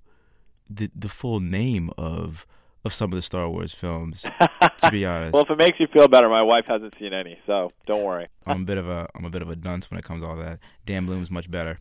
the 0.71 0.91
the 0.95 1.09
full 1.09 1.41
name 1.41 1.91
of 1.99 2.47
of 2.85 2.95
some 2.95 3.12
of 3.12 3.17
the 3.17 3.23
Star 3.23 3.49
Wars 3.49 3.73
films. 3.75 4.23
to 4.81 4.91
be 4.91 5.05
honest, 5.05 5.33
Well, 5.33 5.43
if 5.43 5.51
it 5.51 5.59
makes 5.59 5.79
you 5.81 5.87
feel 5.93 6.09
better, 6.09 6.29
my 6.29 6.43
wife 6.43 6.64
hasn't 6.67 6.95
seen 6.99 7.12
any, 7.12 7.38
so 7.47 7.73
don't 7.87 8.05
worry. 8.05 8.29
I'm 8.47 8.62
a 8.62 8.64
bit 8.64 8.79
of 8.79 8.88
a 8.88 9.09
I'm 9.14 9.25
a 9.25 9.31
bit 9.31 9.43
of 9.43 9.51
a 9.51 9.57
dunce 9.57 9.91
when 9.91 9.99
it 9.99 10.05
comes 10.05 10.23
to 10.23 10.29
all 10.29 10.37
that. 10.37 10.61
Dan 10.87 11.07
Bloom's 11.07 11.31
much 11.31 11.51
better. 11.51 11.81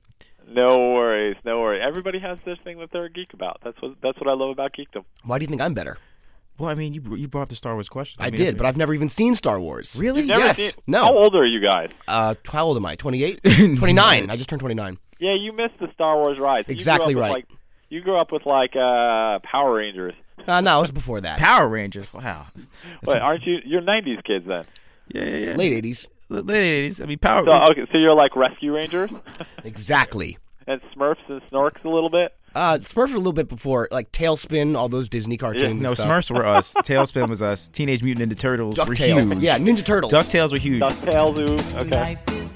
No 0.49 0.77
worries, 0.93 1.35
no 1.43 1.59
worries. 1.59 1.83
Everybody 1.85 2.19
has 2.19 2.37
this 2.45 2.57
thing 2.63 2.79
that 2.79 2.89
they're 2.91 3.05
a 3.05 3.11
geek 3.11 3.33
about. 3.33 3.59
That's 3.63 3.81
what 3.81 3.95
that's 4.01 4.17
what 4.19 4.29
I 4.29 4.33
love 4.33 4.49
about 4.51 4.73
geekdom. 4.73 5.03
Why 5.23 5.37
do 5.39 5.43
you 5.43 5.47
think 5.49 5.61
I'm 5.61 5.73
better? 5.73 5.97
Well, 6.57 6.69
I 6.69 6.73
mean, 6.75 6.93
you 6.93 7.15
you 7.15 7.27
brought 7.27 7.43
up 7.43 7.49
the 7.49 7.55
Star 7.55 7.73
Wars 7.73 7.89
question. 7.89 8.21
I 8.23 8.27
mean, 8.31 8.35
did, 8.37 8.57
but 8.57 8.65
I've 8.65 8.77
never 8.77 8.93
even 8.93 9.09
seen 9.09 9.35
Star 9.35 9.59
Wars. 9.59 9.95
Really? 9.99 10.21
You've 10.21 10.29
never 10.29 10.45
yes. 10.45 10.57
seen- 10.57 10.71
No. 10.87 11.03
How 11.03 11.15
old 11.17 11.35
are 11.35 11.45
you 11.45 11.59
guys? 11.61 11.89
Uh, 12.07 12.33
how 12.45 12.65
old 12.65 12.77
am 12.77 12.85
I? 12.85 12.95
28? 12.95 13.41
29. 13.77 14.29
I 14.29 14.35
just 14.35 14.49
turned 14.49 14.59
29. 14.61 14.97
Yeah, 15.19 15.35
you 15.37 15.51
missed 15.51 15.77
the 15.79 15.91
Star 15.93 16.15
Wars 16.15 16.39
ride. 16.39 16.65
So 16.65 16.71
you 16.71 16.75
grew 16.77 16.81
Exactly 16.81 17.13
up 17.13 17.17
with, 17.17 17.21
right. 17.21 17.31
Like, 17.31 17.45
you 17.89 18.01
grew 18.01 18.17
up 18.17 18.31
with 18.31 18.45
like 18.45 18.75
uh 18.75 19.39
Power 19.39 19.75
Rangers. 19.75 20.13
Uh, 20.47 20.61
no, 20.61 20.77
it 20.77 20.81
was 20.81 20.91
before 20.91 21.19
that. 21.19 21.39
Power 21.39 21.67
Rangers. 21.67 22.11
Wow. 22.13 22.45
Wait, 23.05 23.17
aren't 23.17 23.45
you? 23.45 23.57
You're 23.65 23.81
'90s 23.81 24.23
kids 24.23 24.45
then. 24.47 24.65
Yeah, 25.09 25.23
yeah, 25.25 25.37
yeah. 25.49 25.55
Late 25.55 25.83
80s. 25.83 26.07
Late 26.29 26.91
80s. 26.91 27.01
I 27.01 27.05
mean, 27.05 27.17
Power. 27.19 27.45
So 27.45 27.51
okay, 27.71 27.85
so 27.91 27.97
you're 27.97 28.13
like 28.13 28.35
Rescue 28.35 28.73
Rangers 28.75 29.09
Exactly. 29.65 30.37
and 30.65 30.79
Smurfs 30.95 31.17
and 31.27 31.41
Snorks 31.51 31.83
a 31.83 31.89
little 31.89 32.09
bit. 32.09 32.33
Uh, 32.55 32.77
Smurfs 32.77 33.09
were 33.09 33.15
a 33.15 33.17
little 33.17 33.33
bit 33.33 33.49
before, 33.49 33.87
like 33.91 34.11
TaleSpin, 34.11 34.75
all 34.77 34.87
those 34.89 35.09
Disney 35.09 35.37
cartoons. 35.37 35.81
No, 35.81 35.89
and 35.89 35.97
stuff. 35.97 36.07
Smurfs 36.09 36.31
were 36.31 36.45
us. 36.45 36.73
TaleSpin 36.77 37.29
was 37.29 37.41
us. 37.41 37.67
Teenage 37.67 38.01
Mutant 38.01 38.31
Ninja 38.31 38.37
Turtles 38.37 38.77
were 38.79 38.85
DuckTales. 38.95 39.33
huge. 39.33 39.39
Yeah, 39.43 39.57
Ninja 39.59 39.85
Turtles. 39.85 40.11
DuckTales 40.13 40.51
were 40.53 40.57
huge. 40.59 40.81
DuckTales, 40.81 41.37
ooh, 41.49 41.79
okay. 41.79 42.15
Race 42.27 42.46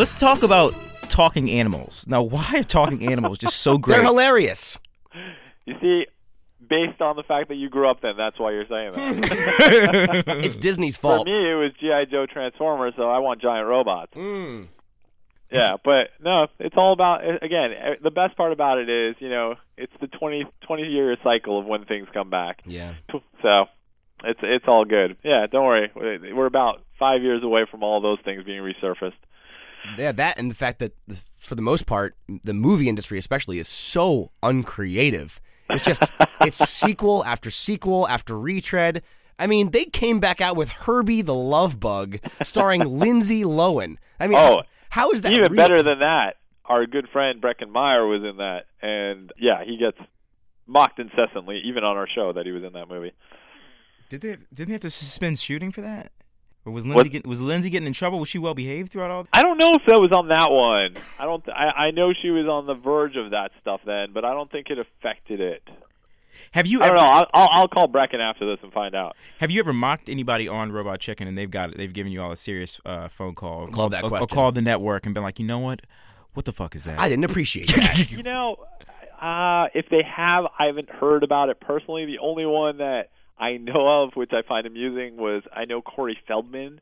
Let's 0.00 0.18
talk 0.18 0.42
about 0.42 0.72
talking 1.10 1.50
animals. 1.50 2.06
Now, 2.08 2.22
why 2.22 2.46
are 2.54 2.62
talking 2.62 3.06
animals 3.12 3.36
just 3.36 3.58
so 3.58 3.76
great? 3.84 3.96
They're 3.96 4.04
hilarious. 4.06 4.78
You 5.66 5.74
see, 5.78 6.06
based 6.66 7.02
on 7.02 7.16
the 7.16 7.22
fact 7.22 7.50
that 7.50 7.56
you 7.56 7.68
grew 7.68 7.86
up 7.86 8.00
then, 8.00 8.14
that's 8.16 8.38
why 8.38 8.52
you're 8.52 8.64
saying 8.66 8.92
that. 8.92 10.24
It's 10.42 10.56
Disney's 10.56 10.96
fault. 10.96 11.26
For 11.26 11.30
me, 11.30 11.50
it 11.50 11.54
was 11.54 11.72
GI 11.78 12.10
Joe 12.10 12.24
Transformers, 12.24 12.94
so 12.96 13.10
I 13.10 13.18
want 13.18 13.42
giant 13.42 13.68
robots. 13.68 14.14
Mm. 14.14 14.68
Yeah, 15.52 15.76
but 15.84 16.08
no, 16.18 16.46
it's 16.58 16.76
all 16.78 16.94
about 16.94 17.20
again. 17.44 17.72
eh, 17.72 17.94
The 18.02 18.10
best 18.10 18.38
part 18.38 18.52
about 18.52 18.78
it 18.78 18.88
is, 18.88 19.16
you 19.18 19.28
know, 19.28 19.56
it's 19.76 19.92
the 20.00 20.06
20 20.06 20.46
20 20.66 20.82
year 20.84 21.14
cycle 21.22 21.58
of 21.60 21.66
when 21.66 21.84
things 21.84 22.08
come 22.14 22.30
back. 22.30 22.62
Yeah. 22.64 22.94
So, 23.42 23.66
it's 24.24 24.40
it's 24.42 24.64
all 24.66 24.86
good. 24.86 25.18
Yeah, 25.22 25.46
don't 25.46 25.66
worry. 25.66 25.90
We're 25.94 26.46
about 26.46 26.80
five 26.98 27.20
years 27.22 27.42
away 27.42 27.66
from 27.70 27.82
all 27.82 28.00
those 28.00 28.18
things 28.24 28.44
being 28.44 28.62
resurfaced. 28.62 29.12
Yeah, 29.98 30.12
that 30.12 30.38
and 30.38 30.50
the 30.50 30.54
fact 30.54 30.78
that, 30.80 30.92
for 31.38 31.54
the 31.54 31.62
most 31.62 31.86
part, 31.86 32.14
the 32.44 32.54
movie 32.54 32.88
industry 32.88 33.18
especially 33.18 33.58
is 33.58 33.68
so 33.68 34.30
uncreative. 34.42 35.40
It's 35.70 35.84
just 35.84 36.02
it's 36.42 36.58
sequel 36.68 37.24
after 37.24 37.50
sequel 37.50 38.06
after 38.08 38.38
retread. 38.38 39.02
I 39.38 39.46
mean, 39.46 39.70
they 39.70 39.86
came 39.86 40.20
back 40.20 40.40
out 40.40 40.56
with 40.56 40.68
Herbie 40.68 41.22
the 41.22 41.34
Love 41.34 41.80
Bug, 41.80 42.18
starring 42.42 42.80
Lindsay 42.98 43.42
Lohan. 43.42 43.96
I 44.18 44.26
mean, 44.26 44.38
Oh, 44.38 44.62
how 44.90 45.12
is 45.12 45.22
that 45.22 45.32
even 45.32 45.52
real? 45.52 45.56
better 45.56 45.82
than 45.82 46.00
that? 46.00 46.36
Our 46.66 46.86
good 46.86 47.08
friend 47.12 47.40
Breckin 47.40 47.70
Meyer 47.70 48.06
was 48.06 48.22
in 48.22 48.36
that, 48.36 48.66
and 48.82 49.32
yeah, 49.38 49.64
he 49.64 49.76
gets 49.76 49.96
mocked 50.66 50.98
incessantly, 51.00 51.60
even 51.64 51.82
on 51.84 51.96
our 51.96 52.06
show, 52.06 52.32
that 52.32 52.46
he 52.46 52.52
was 52.52 52.62
in 52.62 52.74
that 52.74 52.88
movie. 52.88 53.12
Did 54.08 54.20
they 54.20 54.36
didn't 54.52 54.68
they 54.68 54.72
have 54.72 54.80
to 54.82 54.90
suspend 54.90 55.38
shooting 55.38 55.72
for 55.72 55.80
that? 55.80 56.12
Or 56.66 56.72
was 56.72 56.84
Lindsay 56.86 57.08
get, 57.08 57.26
was 57.26 57.40
Lindsay 57.40 57.70
getting 57.70 57.86
in 57.86 57.92
trouble? 57.94 58.18
Was 58.20 58.28
she 58.28 58.38
well 58.38 58.54
behaved 58.54 58.92
throughout 58.92 59.10
all? 59.10 59.26
I 59.32 59.42
don't 59.42 59.56
know 59.58 59.70
if 59.74 59.82
that 59.86 59.98
was 60.00 60.12
on 60.12 60.28
that 60.28 60.50
one. 60.50 61.02
I 61.18 61.24
don't. 61.24 61.42
Th- 61.44 61.56
I 61.56 61.86
I 61.86 61.90
know 61.90 62.12
she 62.12 62.30
was 62.30 62.46
on 62.46 62.66
the 62.66 62.74
verge 62.74 63.16
of 63.16 63.30
that 63.30 63.50
stuff 63.60 63.80
then, 63.86 64.12
but 64.12 64.24
I 64.26 64.32
don't 64.34 64.50
think 64.50 64.68
it 64.68 64.78
affected 64.78 65.40
it. 65.40 65.62
Have 66.52 66.66
you 66.66 66.82
I 66.82 66.88
don't 66.88 66.96
know. 66.96 67.02
I'll, 67.02 67.26
I'll 67.34 67.48
I'll 67.52 67.68
call 67.68 67.88
Breckin 67.88 68.20
after 68.20 68.46
this 68.46 68.58
and 68.62 68.72
find 68.72 68.94
out. 68.94 69.16
have 69.38 69.50
you 69.50 69.60
ever 69.60 69.72
mocked 69.72 70.08
anybody 70.08 70.48
on 70.48 70.70
Robot 70.72 71.00
Chicken 71.00 71.26
and 71.28 71.36
they've 71.36 71.50
got 71.50 71.76
they've 71.76 71.92
given 71.92 72.12
you 72.12 72.22
all 72.22 72.32
a 72.32 72.36
serious 72.36 72.80
uh, 72.84 73.08
phone 73.08 73.34
call? 73.34 73.60
Or 73.62 73.64
Love 73.66 73.72
called, 73.74 73.92
that 73.92 74.04
or- 74.04 74.20
or 74.20 74.26
called 74.26 74.54
the 74.54 74.62
network 74.62 75.06
and 75.06 75.14
been 75.14 75.22
like, 75.22 75.38
you 75.38 75.46
know 75.46 75.58
what? 75.58 75.80
What 76.34 76.44
the 76.44 76.52
fuck 76.52 76.76
is 76.76 76.84
that? 76.84 76.98
I 76.98 77.08
didn't 77.08 77.24
appreciate 77.24 77.68
that. 77.76 78.10
You 78.10 78.22
know, 78.22 78.56
uh, 79.20 79.66
if 79.74 79.86
they 79.90 80.02
have, 80.02 80.44
I 80.58 80.66
haven't 80.66 80.88
heard 80.90 81.24
about 81.24 81.48
it 81.48 81.58
personally. 81.60 82.06
The 82.06 82.18
only 82.20 82.46
one 82.46 82.78
that 82.78 83.10
I 83.40 83.56
know 83.56 84.04
of, 84.04 84.10
which 84.14 84.32
I 84.32 84.42
find 84.46 84.66
amusing, 84.66 85.16
was 85.16 85.42
I 85.52 85.64
know 85.64 85.80
Corey 85.80 86.18
Feldman 86.28 86.80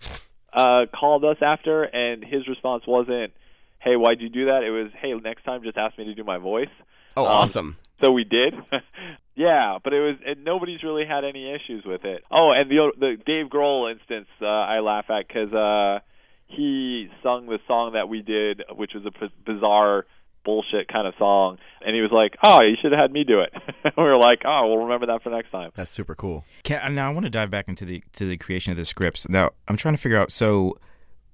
uh, 0.52 0.86
called 0.98 1.24
us 1.24 1.36
after, 1.40 1.84
and 1.84 2.24
his 2.24 2.48
response 2.48 2.84
wasn't, 2.86 3.32
"Hey, 3.78 3.96
why'd 3.96 4.20
you 4.20 4.28
do 4.28 4.46
that?" 4.46 4.64
It 4.64 4.70
was, 4.70 4.90
"Hey, 5.00 5.14
next 5.14 5.44
time 5.44 5.62
just 5.62 5.78
ask 5.78 5.96
me 5.96 6.04
to 6.06 6.14
do 6.14 6.24
my 6.24 6.38
voice." 6.38 6.74
Oh, 7.16 7.24
Um, 7.24 7.32
awesome. 7.32 7.76
So 8.02 8.12
we 8.12 8.24
did. 8.24 8.54
yeah, 9.34 9.78
but 9.82 9.92
it 9.92 10.00
was 10.00 10.16
and 10.26 10.44
nobody's 10.44 10.82
really 10.82 11.04
had 11.04 11.24
any 11.24 11.52
issues 11.52 11.84
with 11.84 12.04
it. 12.04 12.24
Oh, 12.30 12.50
and 12.52 12.70
the 12.70 12.92
the 12.98 13.16
Dave 13.24 13.46
Grohl 13.46 13.90
instance 13.90 14.28
uh, 14.40 14.46
I 14.46 14.80
laugh 14.80 15.10
at 15.10 15.28
cuz 15.28 15.52
uh 15.52 16.00
he 16.46 17.08
sung 17.22 17.46
the 17.46 17.58
song 17.66 17.92
that 17.92 18.08
we 18.08 18.22
did 18.22 18.62
which 18.74 18.92
was 18.94 19.04
a 19.04 19.10
b- 19.10 19.32
bizarre 19.44 20.06
bullshit 20.48 20.88
kind 20.88 21.06
of 21.06 21.12
song 21.18 21.58
and 21.84 21.94
he 21.94 22.00
was 22.00 22.10
like, 22.10 22.36
"Oh, 22.42 22.62
you 22.62 22.76
should 22.80 22.92
have 22.92 23.00
had 23.00 23.12
me 23.12 23.22
do 23.22 23.40
it." 23.40 23.52
we 23.96 24.02
were 24.02 24.16
like, 24.16 24.42
"Oh, 24.46 24.66
we'll 24.66 24.84
remember 24.84 25.06
that 25.06 25.22
for 25.22 25.28
next 25.28 25.50
time." 25.50 25.70
That's 25.74 25.92
super 25.92 26.14
cool. 26.14 26.46
Can, 26.64 26.80
uh, 26.80 26.88
now 26.88 27.10
I 27.10 27.12
want 27.12 27.24
to 27.24 27.30
dive 27.30 27.50
back 27.50 27.68
into 27.68 27.84
the 27.84 28.02
to 28.14 28.26
the 28.26 28.38
creation 28.38 28.70
of 28.70 28.78
the 28.78 28.86
scripts. 28.86 29.28
Now 29.28 29.50
I'm 29.68 29.76
trying 29.76 29.94
to 29.94 30.00
figure 30.00 30.18
out. 30.18 30.32
So 30.32 30.78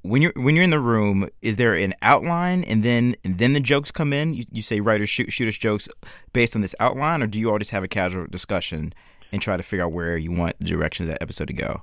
when 0.02 0.20
you're 0.20 0.32
when 0.36 0.56
you're 0.56 0.64
in 0.64 0.70
the 0.70 0.80
room, 0.80 1.28
is 1.42 1.56
there 1.56 1.74
an 1.74 1.94
outline 2.02 2.64
and 2.64 2.82
then 2.82 3.14
and 3.24 3.38
then 3.38 3.52
the 3.52 3.60
jokes 3.60 3.92
come 3.92 4.12
in? 4.12 4.34
You, 4.34 4.44
you 4.50 4.62
say 4.62 4.80
writers 4.80 5.08
shoot 5.08 5.32
shoot 5.32 5.48
us 5.48 5.56
jokes 5.56 5.88
based 6.32 6.56
on 6.56 6.62
this 6.62 6.74
outline, 6.80 7.22
or 7.22 7.28
do 7.28 7.38
you 7.38 7.50
all 7.50 7.58
just 7.58 7.70
have 7.70 7.84
a 7.84 7.88
casual 7.88 8.26
discussion 8.26 8.92
and 9.32 9.40
try 9.40 9.56
to 9.56 9.62
figure 9.62 9.84
out 9.84 9.92
where 9.92 10.16
you 10.16 10.32
want 10.32 10.58
the 10.58 10.66
direction 10.66 11.04
of 11.04 11.08
that 11.08 11.22
episode 11.22 11.46
to 11.46 11.54
go? 11.54 11.82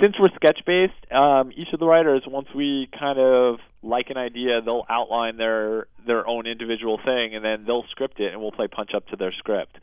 Since 0.00 0.14
we're 0.18 0.30
sketch 0.36 0.60
based, 0.66 1.12
um, 1.12 1.52
each 1.56 1.72
of 1.72 1.80
the 1.80 1.86
writers, 1.86 2.22
once 2.26 2.48
we 2.54 2.88
kind 2.98 3.18
of 3.18 3.58
like 3.82 4.10
an 4.10 4.16
idea, 4.16 4.60
they'll 4.60 4.86
outline 4.88 5.36
their 5.36 5.86
their 6.06 6.26
own 6.26 6.46
individual 6.46 6.98
thing, 7.04 7.34
and 7.34 7.44
then 7.44 7.64
they'll 7.66 7.86
script 7.90 8.20
it, 8.20 8.32
and 8.32 8.40
we'll 8.40 8.52
play 8.52 8.68
punch 8.68 8.90
up 8.94 9.06
to 9.08 9.16
their 9.16 9.32
script. 9.32 9.78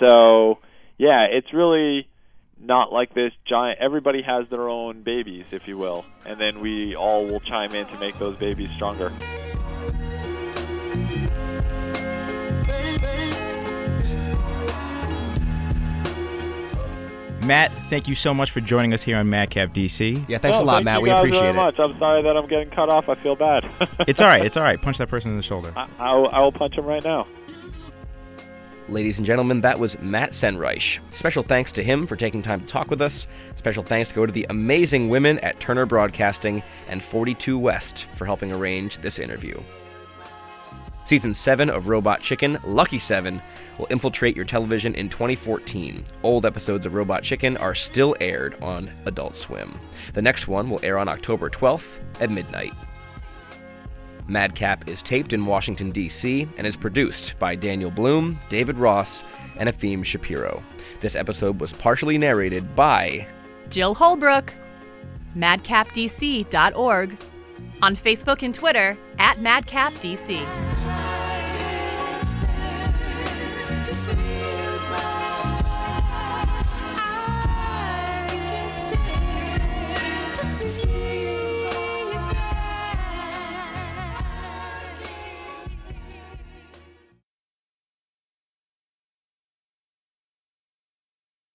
So, 0.00 0.58
yeah, 0.98 1.26
it's 1.30 1.52
really 1.52 2.08
not 2.60 2.92
like 2.92 3.14
this 3.14 3.32
giant. 3.48 3.78
Everybody 3.80 4.22
has 4.22 4.48
their 4.50 4.68
own 4.68 5.02
babies, 5.02 5.46
if 5.50 5.68
you 5.68 5.78
will, 5.78 6.04
and 6.24 6.40
then 6.40 6.60
we 6.60 6.94
all 6.96 7.26
will 7.26 7.40
chime 7.40 7.74
in 7.74 7.86
to 7.86 7.98
make 7.98 8.18
those 8.18 8.36
babies 8.36 8.70
stronger. 8.76 9.12
Matt, 17.46 17.72
thank 17.88 18.08
you 18.08 18.14
so 18.14 18.34
much 18.34 18.50
for 18.50 18.60
joining 18.60 18.92
us 18.92 19.02
here 19.02 19.16
on 19.16 19.28
Madcap 19.30 19.72
DC. 19.72 20.28
Yeah, 20.28 20.38
thanks 20.38 20.58
Oh, 20.58 20.62
a 20.62 20.64
lot, 20.64 20.74
thank 20.76 20.84
Matt. 20.86 20.96
you 20.98 21.02
We 21.04 21.08
guys 21.10 21.18
appreciate 21.20 21.40
very 21.40 21.50
it. 21.52 21.56
much. 21.56 21.78
I'm 21.78 21.98
sorry 21.98 22.22
that 22.22 22.36
I'm 22.36 22.46
getting 22.48 22.70
cut 22.70 22.88
off. 22.88 23.08
I 23.08 23.14
feel 23.22 23.36
bad. 23.36 23.64
It's 24.08 24.20
all 24.20 24.28
right. 24.28 24.44
It's 24.44 24.56
all 24.56 24.62
right. 24.62 24.80
Punch 24.80 24.98
that 24.98 25.08
person 25.08 25.30
in 25.30 25.36
the 25.36 25.42
shoulder. 25.42 25.72
I, 25.76 25.88
I, 25.98 26.14
will, 26.14 26.28
I 26.28 26.40
will 26.40 26.52
punch 26.52 26.74
him 26.76 26.84
right 26.84 27.02
now. 27.04 27.26
Ladies 28.88 29.18
and 29.18 29.26
gentlemen, 29.26 29.62
that 29.62 29.78
was 29.80 29.98
Matt 30.00 30.30
Senreich. 30.30 31.00
Special 31.12 31.42
thanks 31.42 31.72
to 31.72 31.82
him 31.82 32.06
for 32.06 32.14
taking 32.14 32.40
time 32.40 32.60
to 32.60 32.66
talk 32.66 32.88
with 32.88 33.00
us. 33.02 33.26
Special 33.56 33.82
thanks 33.82 34.12
go 34.12 34.26
to 34.26 34.32
the 34.32 34.46
amazing 34.48 35.08
women 35.08 35.40
at 35.40 35.58
Turner 35.58 35.86
Broadcasting 35.86 36.62
and 36.88 37.02
42 37.02 37.58
West 37.58 38.04
for 38.14 38.26
helping 38.26 38.52
arrange 38.52 38.98
this 38.98 39.18
interview. 39.18 39.60
Season 41.06 41.32
7 41.32 41.70
of 41.70 41.86
Robot 41.86 42.20
Chicken, 42.20 42.58
Lucky 42.64 42.98
7, 42.98 43.40
will 43.78 43.86
infiltrate 43.90 44.34
your 44.34 44.44
television 44.44 44.92
in 44.96 45.08
2014. 45.08 46.02
Old 46.24 46.44
episodes 46.44 46.84
of 46.84 46.94
Robot 46.94 47.22
Chicken 47.22 47.56
are 47.58 47.76
still 47.76 48.16
aired 48.20 48.60
on 48.60 48.90
Adult 49.04 49.36
Swim. 49.36 49.78
The 50.14 50.22
next 50.22 50.48
one 50.48 50.68
will 50.68 50.80
air 50.82 50.98
on 50.98 51.06
October 51.06 51.48
12th 51.48 52.00
at 52.18 52.30
midnight. 52.30 52.72
Madcap 54.26 54.88
is 54.88 55.00
taped 55.00 55.32
in 55.32 55.46
Washington, 55.46 55.92
D.C., 55.92 56.48
and 56.56 56.66
is 56.66 56.76
produced 56.76 57.38
by 57.38 57.54
Daniel 57.54 57.92
Bloom, 57.92 58.36
David 58.48 58.74
Ross, 58.76 59.22
and 59.58 59.68
Efim 59.68 60.04
Shapiro. 60.04 60.60
This 60.98 61.14
episode 61.14 61.60
was 61.60 61.72
partially 61.72 62.18
narrated 62.18 62.74
by 62.74 63.28
Jill 63.70 63.94
Holbrook, 63.94 64.52
madcapdc.org, 65.36 67.16
on 67.80 67.94
Facebook 67.94 68.42
and 68.42 68.52
Twitter 68.52 68.98
at 69.20 69.38
madcapdc. 69.38 70.75